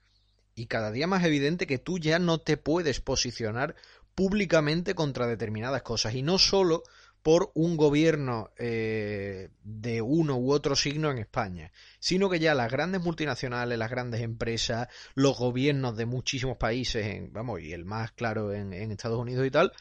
[0.56, 3.76] Y cada día más evidente que tú ya no te puedes posicionar
[4.16, 6.16] públicamente contra determinadas cosas.
[6.16, 6.84] Y no solo
[7.26, 12.72] por un gobierno eh, de uno u otro signo en España, sino que ya las
[12.72, 18.12] grandes multinacionales, las grandes empresas, los gobiernos de muchísimos países, en, vamos, y el más
[18.12, 19.72] claro en Estados Unidos y tal,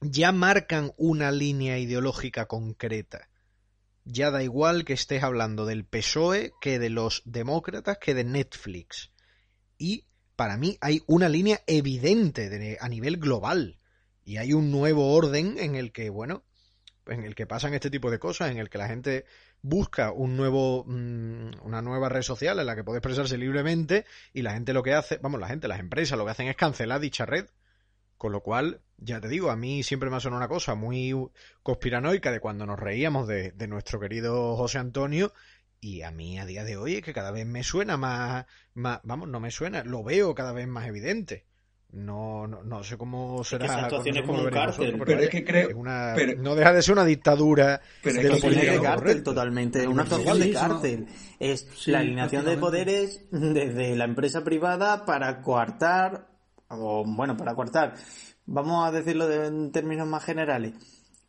[0.00, 3.28] ya marcan una línea ideológica concreta.
[4.06, 9.12] Ya da igual que estés hablando del PSOE, que de los demócratas, que de Netflix.
[9.76, 13.78] Y para mí hay una línea evidente a nivel global.
[14.24, 16.45] Y hay un nuevo orden en el que, bueno,
[17.06, 19.24] en el que pasan este tipo de cosas, en el que la gente
[19.62, 24.42] busca un nuevo, mm, una nueva red social en la que puede expresarse libremente y
[24.42, 27.00] la gente lo que hace, vamos, la gente, las empresas lo que hacen es cancelar
[27.00, 27.46] dicha red
[28.16, 31.14] con lo cual, ya te digo, a mí siempre me ha sonado una cosa muy
[31.62, 35.32] conspiranoica de cuando nos reíamos de, nuestro querido José Antonio
[35.80, 39.00] y a mí a día de hoy es que cada vez me suena más, más,
[39.04, 41.44] vamos, no me suena, lo veo cada vez más evidente.
[41.92, 43.64] No, no, no sé cómo que será.
[43.66, 44.84] esa situación no es sé cómo como un cárcel.
[44.92, 48.16] vosotros, Pero es que creo- es una- pero- no deja de ser una dictadura Pero
[48.16, 49.30] es de que políticamente de cárcel correcto.
[49.30, 51.06] totalmente, una Sí, situación de cárcel.
[51.38, 56.28] Es Sí, la alineación de poderes desde la empresa privada para coartar,
[56.68, 57.94] o bueno, para coartar,
[58.44, 60.74] vamos a decirlo de- en términos más generales,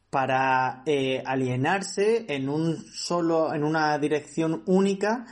[0.10, 5.26] para eh, alienarse en un solo, en una dirección única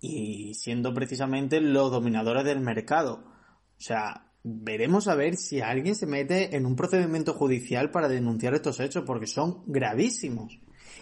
[0.00, 3.24] y siendo precisamente los dominadores del mercado.
[3.24, 8.54] O sea, veremos a ver si alguien se mete en un procedimiento judicial para denunciar
[8.54, 10.58] estos hechos, porque son gravísimos.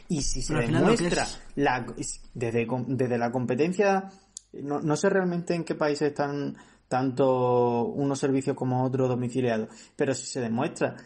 [0.09, 1.87] Y si se demuestra es- la,
[2.35, 4.11] desde, desde la competencia,
[4.55, 6.57] no, no sé realmente en qué países están
[6.89, 10.97] tanto unos servicios como otros domiciliados, pero si se demuestra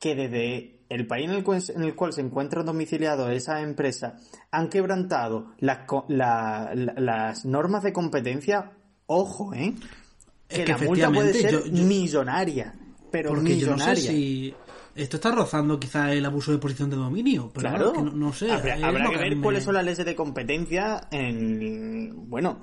[0.00, 4.14] que desde el país en el, cual, en el cual se encuentran domiciliados esas empresas
[4.50, 8.72] han quebrantado las, la- la- las normas de competencia,
[9.06, 9.72] ojo, ¿eh?
[10.48, 12.74] Es Que, que la multa puede ser yo- yo- millonaria,
[13.10, 14.10] pero Porque yo no sé millonaria.
[14.10, 14.54] si
[14.94, 18.26] esto está rozando quizá el abuso de posición de dominio, pero Claro, bueno, que no,
[18.26, 18.50] no sé.
[18.50, 22.60] habrá, que a ver me- cuáles son las leyes de competencia en bueno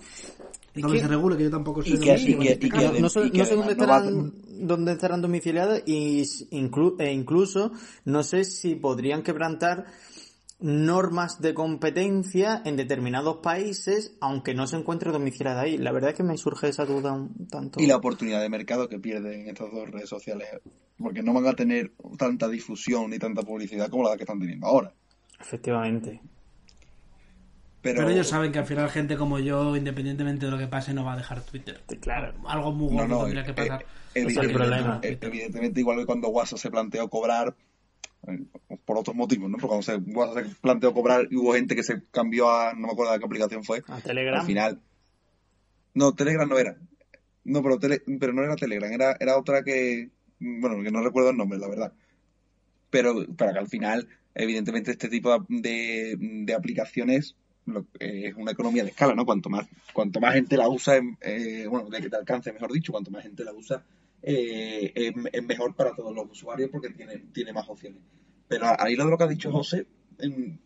[0.73, 1.93] que- se regule, que yo tampoco sé.
[1.93, 2.69] Este
[3.01, 6.21] no sé, dónde estarán dónde estarán domiciliadas y
[6.51, 7.71] inclu- e incluso
[8.05, 9.87] no sé si podrían quebrantar
[10.61, 16.15] normas de competencia en determinados países aunque no se encuentre domiciliada ahí la verdad es
[16.17, 19.71] que me surge esa duda un tanto Y la oportunidad de mercado que pierden estas
[19.71, 20.47] dos redes sociales,
[20.97, 24.67] porque no van a tener tanta difusión ni tanta publicidad como la que están teniendo
[24.67, 24.93] ahora.
[25.39, 26.21] efectivamente
[27.81, 30.93] Pero, Pero ellos saben que al final gente como yo, independientemente de lo que pase,
[30.93, 31.81] no va a dejar Twitter.
[31.99, 33.81] claro Algo muy no, gordo no, tendría que eh, pasar.
[33.81, 34.99] eh, el evidentemente, problema.
[35.01, 37.55] eh, evidentemente, igual que cuando WhatsApp se planteó cobrar,
[38.85, 39.57] por otros motivos, ¿no?
[39.57, 43.13] Porque cuando se, planteó cobrar y hubo gente que se cambió a, no me acuerdo
[43.13, 44.81] de qué aplicación fue, a Telegram al final.
[45.93, 46.77] No, Telegram no era.
[47.43, 50.09] No, pero, tele- pero no era Telegram, era, era otra que,
[50.39, 51.93] bueno, que no recuerdo el nombre, la verdad.
[52.89, 58.51] Pero para que al final, evidentemente, este tipo de, de aplicaciones lo- eh, es una
[58.51, 59.25] economía de escala, ¿no?
[59.25, 62.91] Cuanto más, cuanto más gente la usa, eh, bueno, de que te alcance, mejor dicho,
[62.91, 63.83] cuanto más gente la usa,
[64.23, 68.01] eh, es, mejor para todos los usuarios porque tiene, tiene más opciones.
[68.47, 69.87] Pero ahí lo de lo que ha dicho José,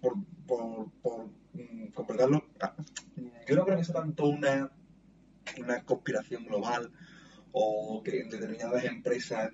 [0.02, 2.76] por, por, por mm, completarlo, ah,
[3.48, 4.72] yo no creo que sea tanto una,
[5.58, 6.92] una conspiración global
[7.52, 9.52] o que determinadas empresas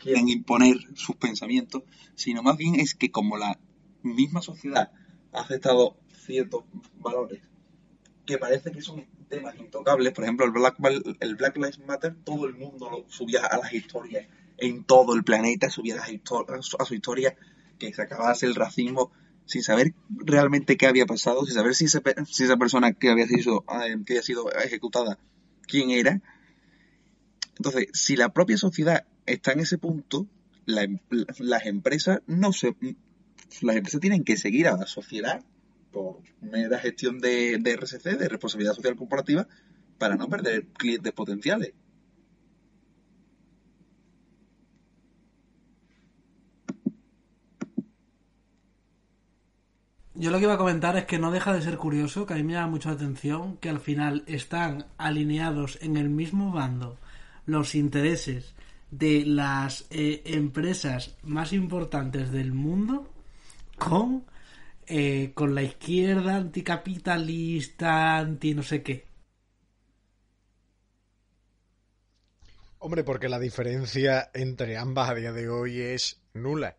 [0.00, 1.82] quieran imponer sus pensamientos,
[2.14, 3.58] sino más bien es que como la
[4.02, 4.90] misma sociedad
[5.32, 6.64] ha aceptado ciertos
[6.98, 7.42] valores
[8.26, 10.76] que parece que son temas intocables, por ejemplo el Black,
[11.20, 14.26] el Black Lives Matter, todo el mundo lo subía a las historias
[14.58, 17.34] en todo el planeta, subía a, su- historia
[17.78, 19.10] que se acabase el racismo
[19.46, 23.26] sin saber realmente qué había pasado, sin saber si, pe- si esa persona que había
[23.26, 25.18] sido, eh, que había sido ejecutada,
[25.66, 26.20] quién era.
[27.56, 30.26] Entonces, si la propia sociedad está en ese punto,
[30.66, 30.98] la em-
[31.38, 32.76] las empresas no se
[33.62, 35.42] las empresas tienen que seguir a la sociedad
[35.92, 39.46] por mera gestión de, RSC, de responsabilidad social corporativa,
[39.98, 41.72] para no perder clientes potenciales.
[50.14, 52.36] Yo lo que iba a comentar es que no deja de ser curioso, que a
[52.36, 56.98] mí me llama mucho la atención, que al final están alineados en el mismo bando
[57.46, 58.54] los intereses
[58.90, 63.10] de las eh, empresas más importantes del mundo
[63.78, 64.24] con,
[64.94, 69.06] eh, con la izquierda anticapitalista, anti no sé qué.
[72.76, 76.76] Hombre, porque la diferencia entre ambas a día de hoy es nula.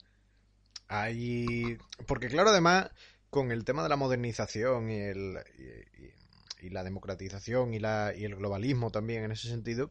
[2.06, 2.92] Porque, claro, además,
[3.32, 5.40] con el tema de la modernización y, el,
[6.62, 9.90] y, la democratización y, la, y el globalismo también en ese sentido,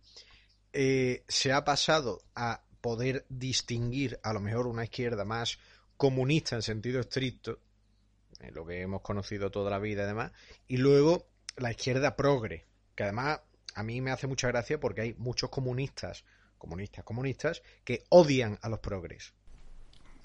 [0.72, 5.58] eh, se ha pasado a poder distinguir a lo mejor una izquierda más
[5.96, 7.58] comunista en sentido estricto,
[8.50, 10.32] lo que hemos conocido toda la vida además,
[10.66, 13.40] y luego la izquierda progre, que además
[13.74, 16.24] a mí me hace mucha gracia porque hay muchos comunistas,
[16.58, 19.32] comunistas, comunistas, que odian a los progres.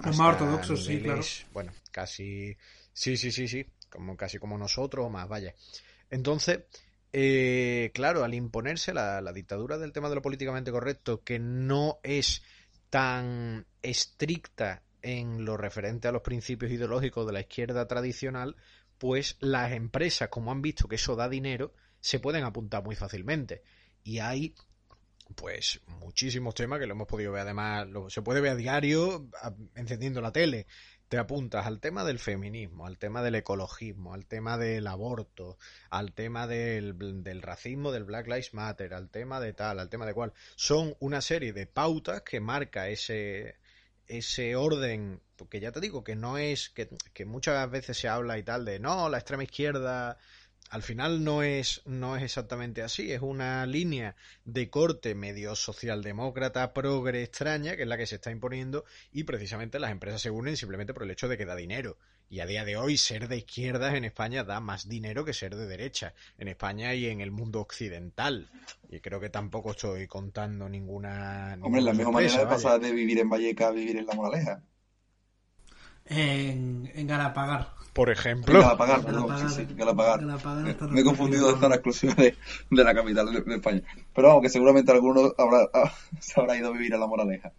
[0.04, 2.56] Los más ortodoxos, sí, niveles, Bueno, casi.
[2.94, 3.66] Sí, sí, sí, sí.
[3.90, 5.56] Como, casi como nosotros o más, vaya.
[6.10, 6.66] Entonces,
[7.14, 12.00] eh, claro, al imponerse la, la dictadura del tema de lo políticamente correcto, que no
[12.04, 12.44] es
[12.90, 18.56] tan estricta en lo referente a los principios ideológicos de la izquierda tradicional,
[18.98, 23.64] pues las empresas, como han visto que eso da dinero, se pueden apuntar muy fácilmente.
[24.04, 24.56] Y hay
[25.36, 29.30] pues muchísimos temas que lo hemos podido ver además, lo, se puede ver a diario
[29.76, 30.68] encendiendo la tele.
[31.10, 35.58] te apuntas al tema del feminismo, al tema del ecologismo, al tema del aborto,
[35.90, 40.06] al tema del, del, racismo, del Black Lives Matter, al tema de tal, al tema
[40.06, 40.34] de cual.
[40.56, 43.56] Son una serie de pautas que marca ese,
[44.08, 48.44] ese orden, porque ya te digo que no es, que, muchas veces se habla y
[48.44, 50.18] tal de, no, la extrema izquierda
[50.70, 56.74] al final no es, no es exactamente así, es una línea de corte medio socialdemócrata,
[56.74, 60.58] progre extraña, que es la que se está imponiendo, y precisamente las empresas se unen
[60.58, 61.98] simplemente por el hecho de que da dinero.
[62.30, 65.56] Y a día de hoy ser de izquierdas en España da más dinero que ser
[65.56, 68.50] de derecha, en España y en el mundo occidental.
[68.90, 71.58] Y creo que tampoco estoy contando ninguna...
[71.62, 74.62] Hombre, la mejor manera de pasar de vivir en Valleca a vivir en La Moraleja.
[76.06, 78.62] En, en Galapagar por ejemplo.
[78.62, 80.22] Galapagar, perdón, sí, sí, Galapagar.
[80.92, 82.36] Me he confundido de zona exclusiva de,
[82.70, 83.82] de, la capital de, de, España.
[84.14, 85.68] Pero vamos, que seguramente alguno habrá,
[86.20, 87.52] se habrá ido a vivir a la moraleja.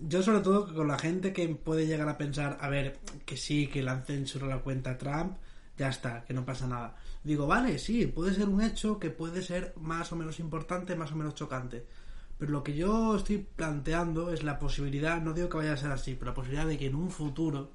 [0.00, 3.66] Yo sobre todo con la gente que puede llegar a pensar, a ver, que sí,
[3.66, 4.04] que le han
[4.42, 5.36] la cuenta Trump,
[5.76, 6.96] ya está, que no pasa nada.
[7.24, 11.12] Digo, vale, sí, puede ser un hecho que puede ser más o menos importante, más
[11.12, 11.84] o menos chocante.
[12.38, 15.90] Pero lo que yo estoy planteando es la posibilidad, no digo que vaya a ser
[15.90, 17.72] así, pero la posibilidad de que en un futuro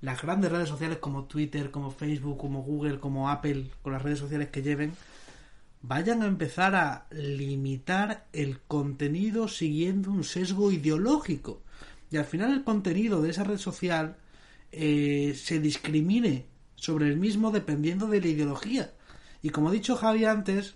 [0.00, 4.18] las grandes redes sociales como Twitter, como Facebook, como Google, como Apple, con las redes
[4.20, 4.92] sociales que lleven,
[5.82, 11.62] vayan a empezar a limitar el contenido siguiendo un sesgo ideológico.
[12.10, 14.16] Y al final el contenido de esa red social
[14.72, 18.92] eh, se discrimine sobre el mismo dependiendo de la ideología.
[19.42, 20.74] Y como ha dicho Javi antes,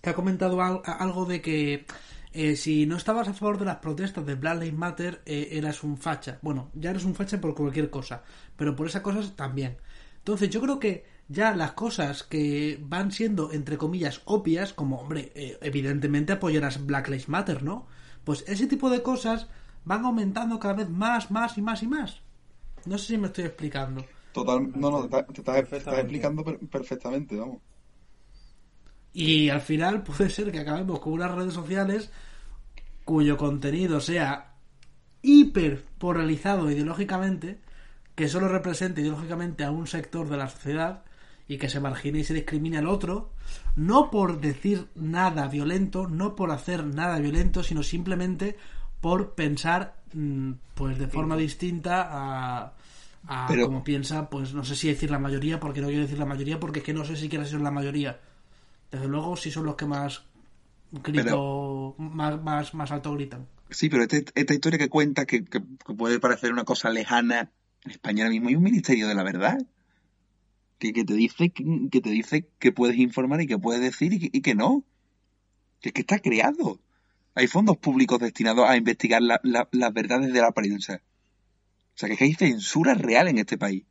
[0.00, 1.86] que ha comentado algo de que
[2.32, 5.82] eh, si no estabas a favor de las protestas de Black Lives Matter, eh, eras
[5.82, 6.38] un facha.
[6.42, 8.22] Bueno, ya eres un facha por cualquier cosa,
[8.56, 9.76] pero por esas cosas también.
[10.18, 15.30] Entonces yo creo que ya las cosas que van siendo, entre comillas, obvias, como, hombre,
[15.36, 17.86] eh, evidentemente apoyarás Black Lives Matter, ¿no?
[18.24, 19.46] Pues ese tipo de cosas
[19.84, 22.20] van aumentando cada vez más, más y más y más.
[22.84, 24.04] No sé si me estoy explicando.
[24.32, 27.58] Total, no, no, te, estás, explicando perfectamente, vamos.
[29.12, 32.10] Y al final puede ser que acabemos con unas redes sociales
[33.04, 34.54] cuyo contenido sea
[35.22, 37.60] hiper polarizado ideológicamente,
[38.16, 41.04] que solo represente ideológicamente a un sector de la sociedad
[41.50, 43.32] y que se margine y se discrimine al otro,
[43.74, 48.56] no por decir nada violento, no por hacer nada violento, sino simplemente
[49.00, 52.72] por pensar mm, pues de forma distinta a,
[53.26, 56.26] a como piensa, pues no sé si decir la mayoría, porque no quiero decir la
[56.26, 58.20] mayoría, porque es que no sé si quiere ser la mayoría
[58.90, 60.22] desde luego sí son los que más
[60.90, 63.46] grito, más, más, más alto gritan.
[63.70, 67.50] Sí, pero este, esta historia que cuenta, que, que, puede parecer una cosa lejana,
[67.84, 69.58] en España ahora mismo hay un ministerio de la verdad.
[70.80, 74.40] Que, que te dice que, te dice que puedes informar y que puedes decir y
[74.40, 74.82] que, no.
[75.80, 76.80] Que es que está creado.
[77.34, 81.02] Hay fondos públicos destinados a investigar la, las verdades de la prensa.
[81.94, 83.84] O sea, que, es que hay censura real en este país.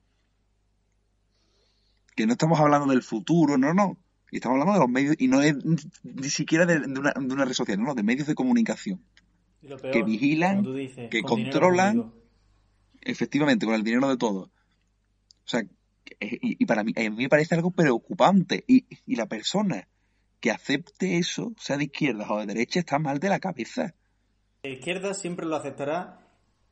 [2.15, 3.97] Que no estamos hablando del futuro, no, no.
[4.31, 5.55] Y estamos hablando de los medios, y no es
[6.03, 8.99] ni siquiera de, una, de una, red social, no, de medios de comunicación.
[9.93, 10.63] que vigilan,
[11.11, 12.11] que controlan,
[13.01, 14.49] efectivamente, con el dinero de todos.
[14.49, 15.63] O sea,
[16.19, 18.63] y, para mí, a mí me parece algo preocupante.
[18.67, 19.87] Y, y la persona
[20.39, 23.93] que acepte eso, sea de izquierda o de derecha, está mal de la cabeza.
[24.63, 26.19] La izquierda siempre lo aceptará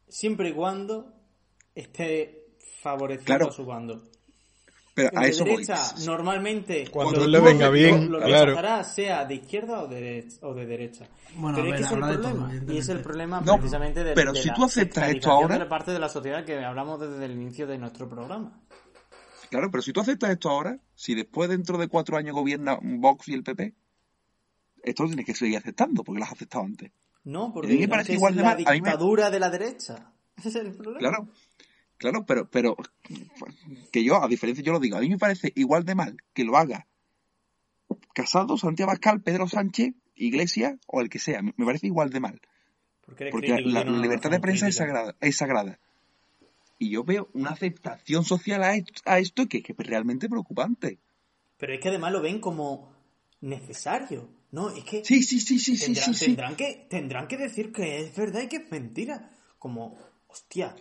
[0.08, 1.14] siempre y cuando
[1.76, 2.48] esté
[2.82, 4.02] favoreciendo a su bando.
[4.94, 5.76] Pero a eso derecha,
[6.08, 8.84] normalmente, cuando, le venga bien, lo, claro.
[8.84, 11.06] sea de izquierda o de, o de derecha.
[11.36, 12.50] Bueno, pero ver, es que es el problema.
[12.60, 15.30] Todo, y es el problema no, precisamente de, pero de si la tú aceptas esto
[15.30, 18.60] ahora de la parte de la sociedad que hablamos desde el inicio de nuestro programa.
[19.50, 23.28] Claro, pero si tú aceptas esto ahora, si después dentro de cuatro años gobierna Vox
[23.30, 23.74] y el PP,
[24.84, 26.92] esto lo tienes que seguir aceptando porque lo has aceptado antes.
[27.24, 28.58] No, porque a mí me parece igual de la mal.
[28.58, 29.32] dictadura me...
[29.32, 30.12] de la derecha.
[30.38, 31.00] Ese es el problema.
[31.00, 31.30] Claro,
[31.98, 32.78] Claro, pero, pero
[33.92, 36.44] que yo, a diferencia, yo lo digo, a mí me parece igual de mal que
[36.44, 36.88] lo haga
[38.14, 41.42] Casado, Santiago Pascal, Pedro Sánchez, Iglesia o el que sea.
[41.42, 42.42] Me parece igual de mal.
[43.06, 45.80] Porque, la, libertad de prensa es sagrada, es sagrada.
[46.80, 51.00] Y yo veo una aceptación social a esto, a esto que, que es realmente preocupante.
[51.58, 52.94] Pero es que además lo ven como
[53.42, 54.30] necesario.
[54.52, 55.04] No, es que.
[55.04, 58.48] Sí, sí, sí, sí, tendrán, sí, tendrán Que, tendrán que decir que es verdad y
[58.48, 59.34] que es mentira.
[59.58, 59.98] Como,
[60.28, 60.76] hostia,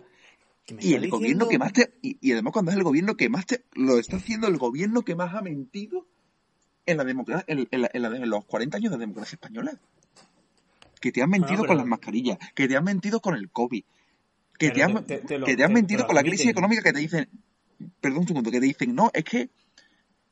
[0.79, 3.63] y el gobierno que más te, y, además cuando es el gobierno que más te,
[3.73, 6.05] lo está haciendo el gobierno que más ha mentido
[6.85, 9.79] en la democracia, en, en, los 40 años de democracia española.
[10.99, 13.83] Que te han mentido con las mascarillas, que te han mentido con el COVID,
[14.57, 17.29] que te han, que te han mentido con la crisis económica que te dicen,
[18.01, 19.49] perdón un segundo, que te dicen, no, es que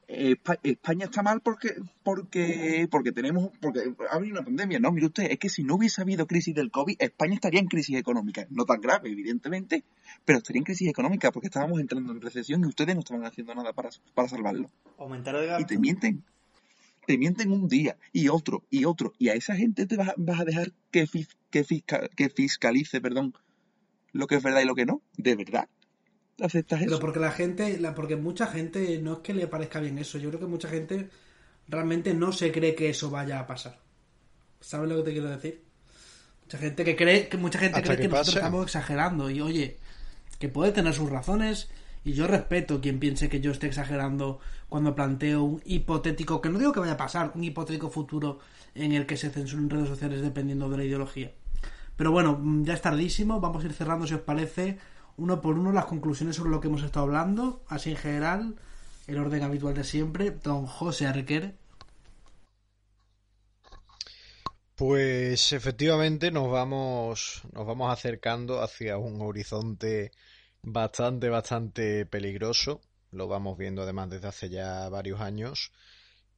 [0.07, 1.73] eh, Espa- España está mal porque
[2.03, 4.79] porque porque tenemos porque ha habido una pandemia.
[4.79, 7.65] No, mire usted, es que si no hubiese habido crisis del COVID, España estaría en
[7.65, 8.45] crisis económica.
[8.51, 9.83] No tan grave, evidentemente,
[10.23, 13.55] pero estaría en crisis económica porque estábamos entrando en recesión y ustedes no estaban haciendo
[13.55, 14.69] nada para, para salvarlo.
[14.99, 15.65] Aumentar el Y gasto.
[15.67, 16.23] te mienten.
[17.07, 19.13] Te mienten un día y otro y otro.
[19.19, 22.29] Y a esa gente te vas, a- vas a dejar que, fis- que, fisca- que
[22.29, 23.33] fiscalice, perdón,
[24.15, 25.01] lo que es verdad y lo que no.
[25.17, 25.67] ¿De verdad?
[26.41, 26.99] ¿Aceptas Pero eso?
[26.99, 30.17] porque la gente, la, porque mucha gente no es que le parezca bien eso.
[30.17, 31.09] Yo creo que mucha gente
[31.67, 33.77] realmente no se cree que eso vaya a pasar.
[34.61, 35.61] ¿Sabes lo que te quiero decir?
[36.43, 39.41] Mucha gente que cree que mucha gente Hasta cree que que nosotros estamos exagerando y
[39.41, 39.77] oye,
[40.39, 41.69] que puede tener sus razones
[42.05, 44.39] y yo respeto quien piense que yo esté exagerando
[44.69, 48.39] cuando planteo un hipotético, que no digo que vaya a pasar, un hipotético futuro
[48.75, 51.33] en el que se censuren redes sociales dependiendo de la ideología.
[51.97, 54.77] Pero bueno, mm, ya es tardísimo, vamos a ir cerrando si os parece
[55.17, 58.55] uno por uno las conclusiones sobre lo que hemos estado hablando, así en general,
[59.07, 61.55] el orden habitual de siempre, don José Arquer.
[64.75, 70.11] Pues efectivamente nos vamos, nos vamos acercando hacia un horizonte
[70.61, 72.81] bastante, bastante peligroso.
[73.11, 75.71] Lo vamos viendo además desde hace ya varios años.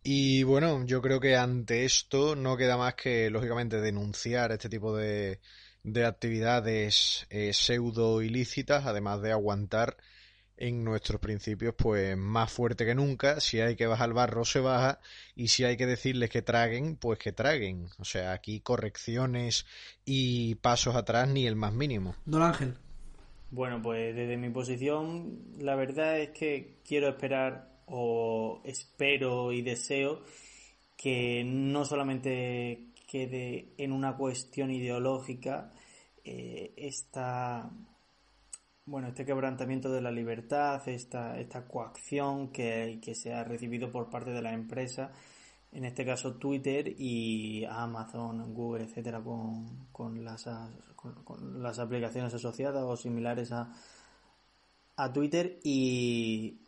[0.04, 4.96] Y bueno, yo creo que ante esto no queda más que, lógicamente, denunciar este tipo
[4.96, 5.42] de,
[5.84, 9.98] de actividades eh, pseudo ilícitas, además de aguantar
[10.58, 13.40] en nuestros principios, pues más fuerte que nunca.
[13.40, 15.00] Si hay que bajar el barro, se baja.
[15.36, 17.88] Y si hay que decirles que traguen, pues que traguen.
[18.00, 19.66] O sea, aquí correcciones
[20.04, 22.16] y pasos atrás ni el más mínimo.
[22.26, 22.76] Don Ángel.
[23.50, 30.22] Bueno, pues desde mi posición, la verdad es que quiero esperar o espero y deseo
[30.96, 35.72] que no solamente quede en una cuestión ideológica
[36.24, 37.70] eh, esta
[38.86, 44.10] bueno este quebrantamiento de la libertad esta esta coacción que, que se ha recibido por
[44.10, 45.12] parte de la empresa
[45.72, 51.78] en este caso Twitter y Amazon, Google, etcétera, con, con, las, as- con, con las
[51.78, 53.74] aplicaciones asociadas o similares a,
[54.96, 56.62] a Twitter y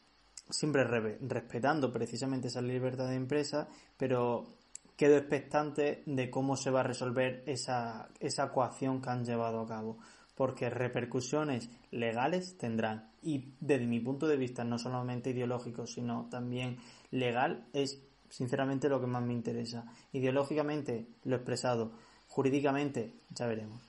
[0.49, 4.47] siempre re- respetando precisamente esa libertad de empresa, pero
[4.95, 9.67] quedo expectante de cómo se va a resolver esa, esa coacción que han llevado a
[9.67, 9.97] cabo,
[10.35, 13.11] porque repercusiones legales tendrán.
[13.21, 16.77] Y desde mi punto de vista, no solamente ideológico, sino también
[17.11, 19.85] legal, es sinceramente lo que más me interesa.
[20.11, 21.93] Ideológicamente, lo expresado.
[22.27, 23.81] Jurídicamente, ya veremos.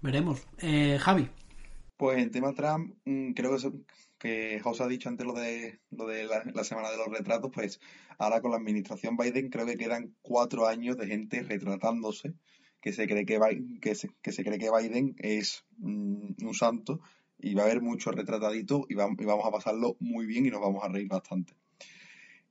[0.00, 0.46] Veremos.
[0.58, 1.28] Eh, Javi.
[1.96, 3.72] Pues en tema Trump, mm, creo que,
[4.26, 7.80] que José ha dicho antes lo de, lo de la, semana de los retratos, pues
[8.18, 12.34] ahora con la administración Biden creo que quedan cuatro años de gente retratándose,
[12.80, 14.08] que se cree que, Bi- que se,
[14.44, 17.00] cree que Biden es mm, un santo
[17.38, 20.50] y va a haber mucho retratadito y, vam- y vamos a pasarlo muy bien y
[20.50, 21.54] nos vamos a reír bastante.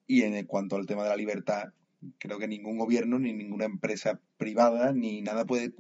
[0.08, 1.74] Y en cuanto al tema de la libertad,
[2.20, 5.74] creo que ningún gobierno ni ninguna empresa privada ni nada puede,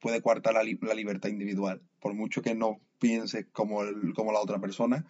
[0.00, 4.58] puede coartar la libertad individual, por mucho que no pienses como, el- como la otra
[4.58, 5.04] persona,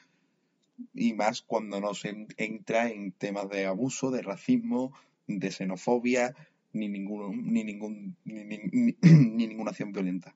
[0.92, 4.92] y más cuando no se en- entra en temas de abuso, de racismo,
[5.28, 6.34] de xenofobia,
[6.72, 8.96] ni ningún, ni ningún, ni, ni- ni-
[9.38, 10.34] ni ninguna acción violenta.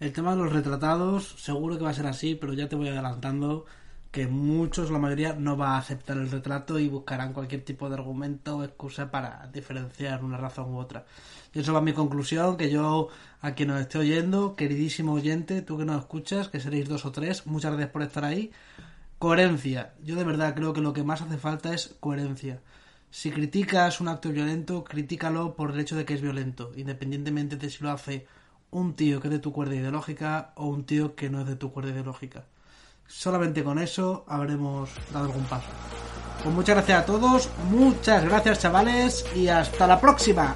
[0.00, 2.88] El tema de los retratados, seguro que va a ser así, pero ya te voy
[2.88, 3.64] adelantando
[4.14, 7.96] que muchos, la mayoría, no va a aceptar el retrato y buscarán cualquier tipo de
[7.96, 11.04] argumento o excusa para diferenciar una razón u otra.
[11.52, 13.08] Y eso va a mi conclusión, que yo,
[13.40, 17.10] a quien nos esté oyendo, queridísimo oyente, tú que nos escuchas, que seréis dos o
[17.10, 18.52] tres, muchas gracias por estar ahí.
[19.18, 19.94] Coherencia.
[20.04, 22.60] Yo de verdad creo que lo que más hace falta es coherencia.
[23.10, 27.68] Si criticas un acto violento, critícalo por el hecho de que es violento, independientemente de
[27.68, 28.28] si lo hace
[28.70, 31.56] un tío que es de tu cuerda ideológica o un tío que no es de
[31.56, 32.44] tu cuerda ideológica.
[33.06, 35.66] Solamente con eso habremos dado algún paso.
[36.42, 40.54] Pues muchas gracias a todos, muchas gracias chavales y hasta la próxima.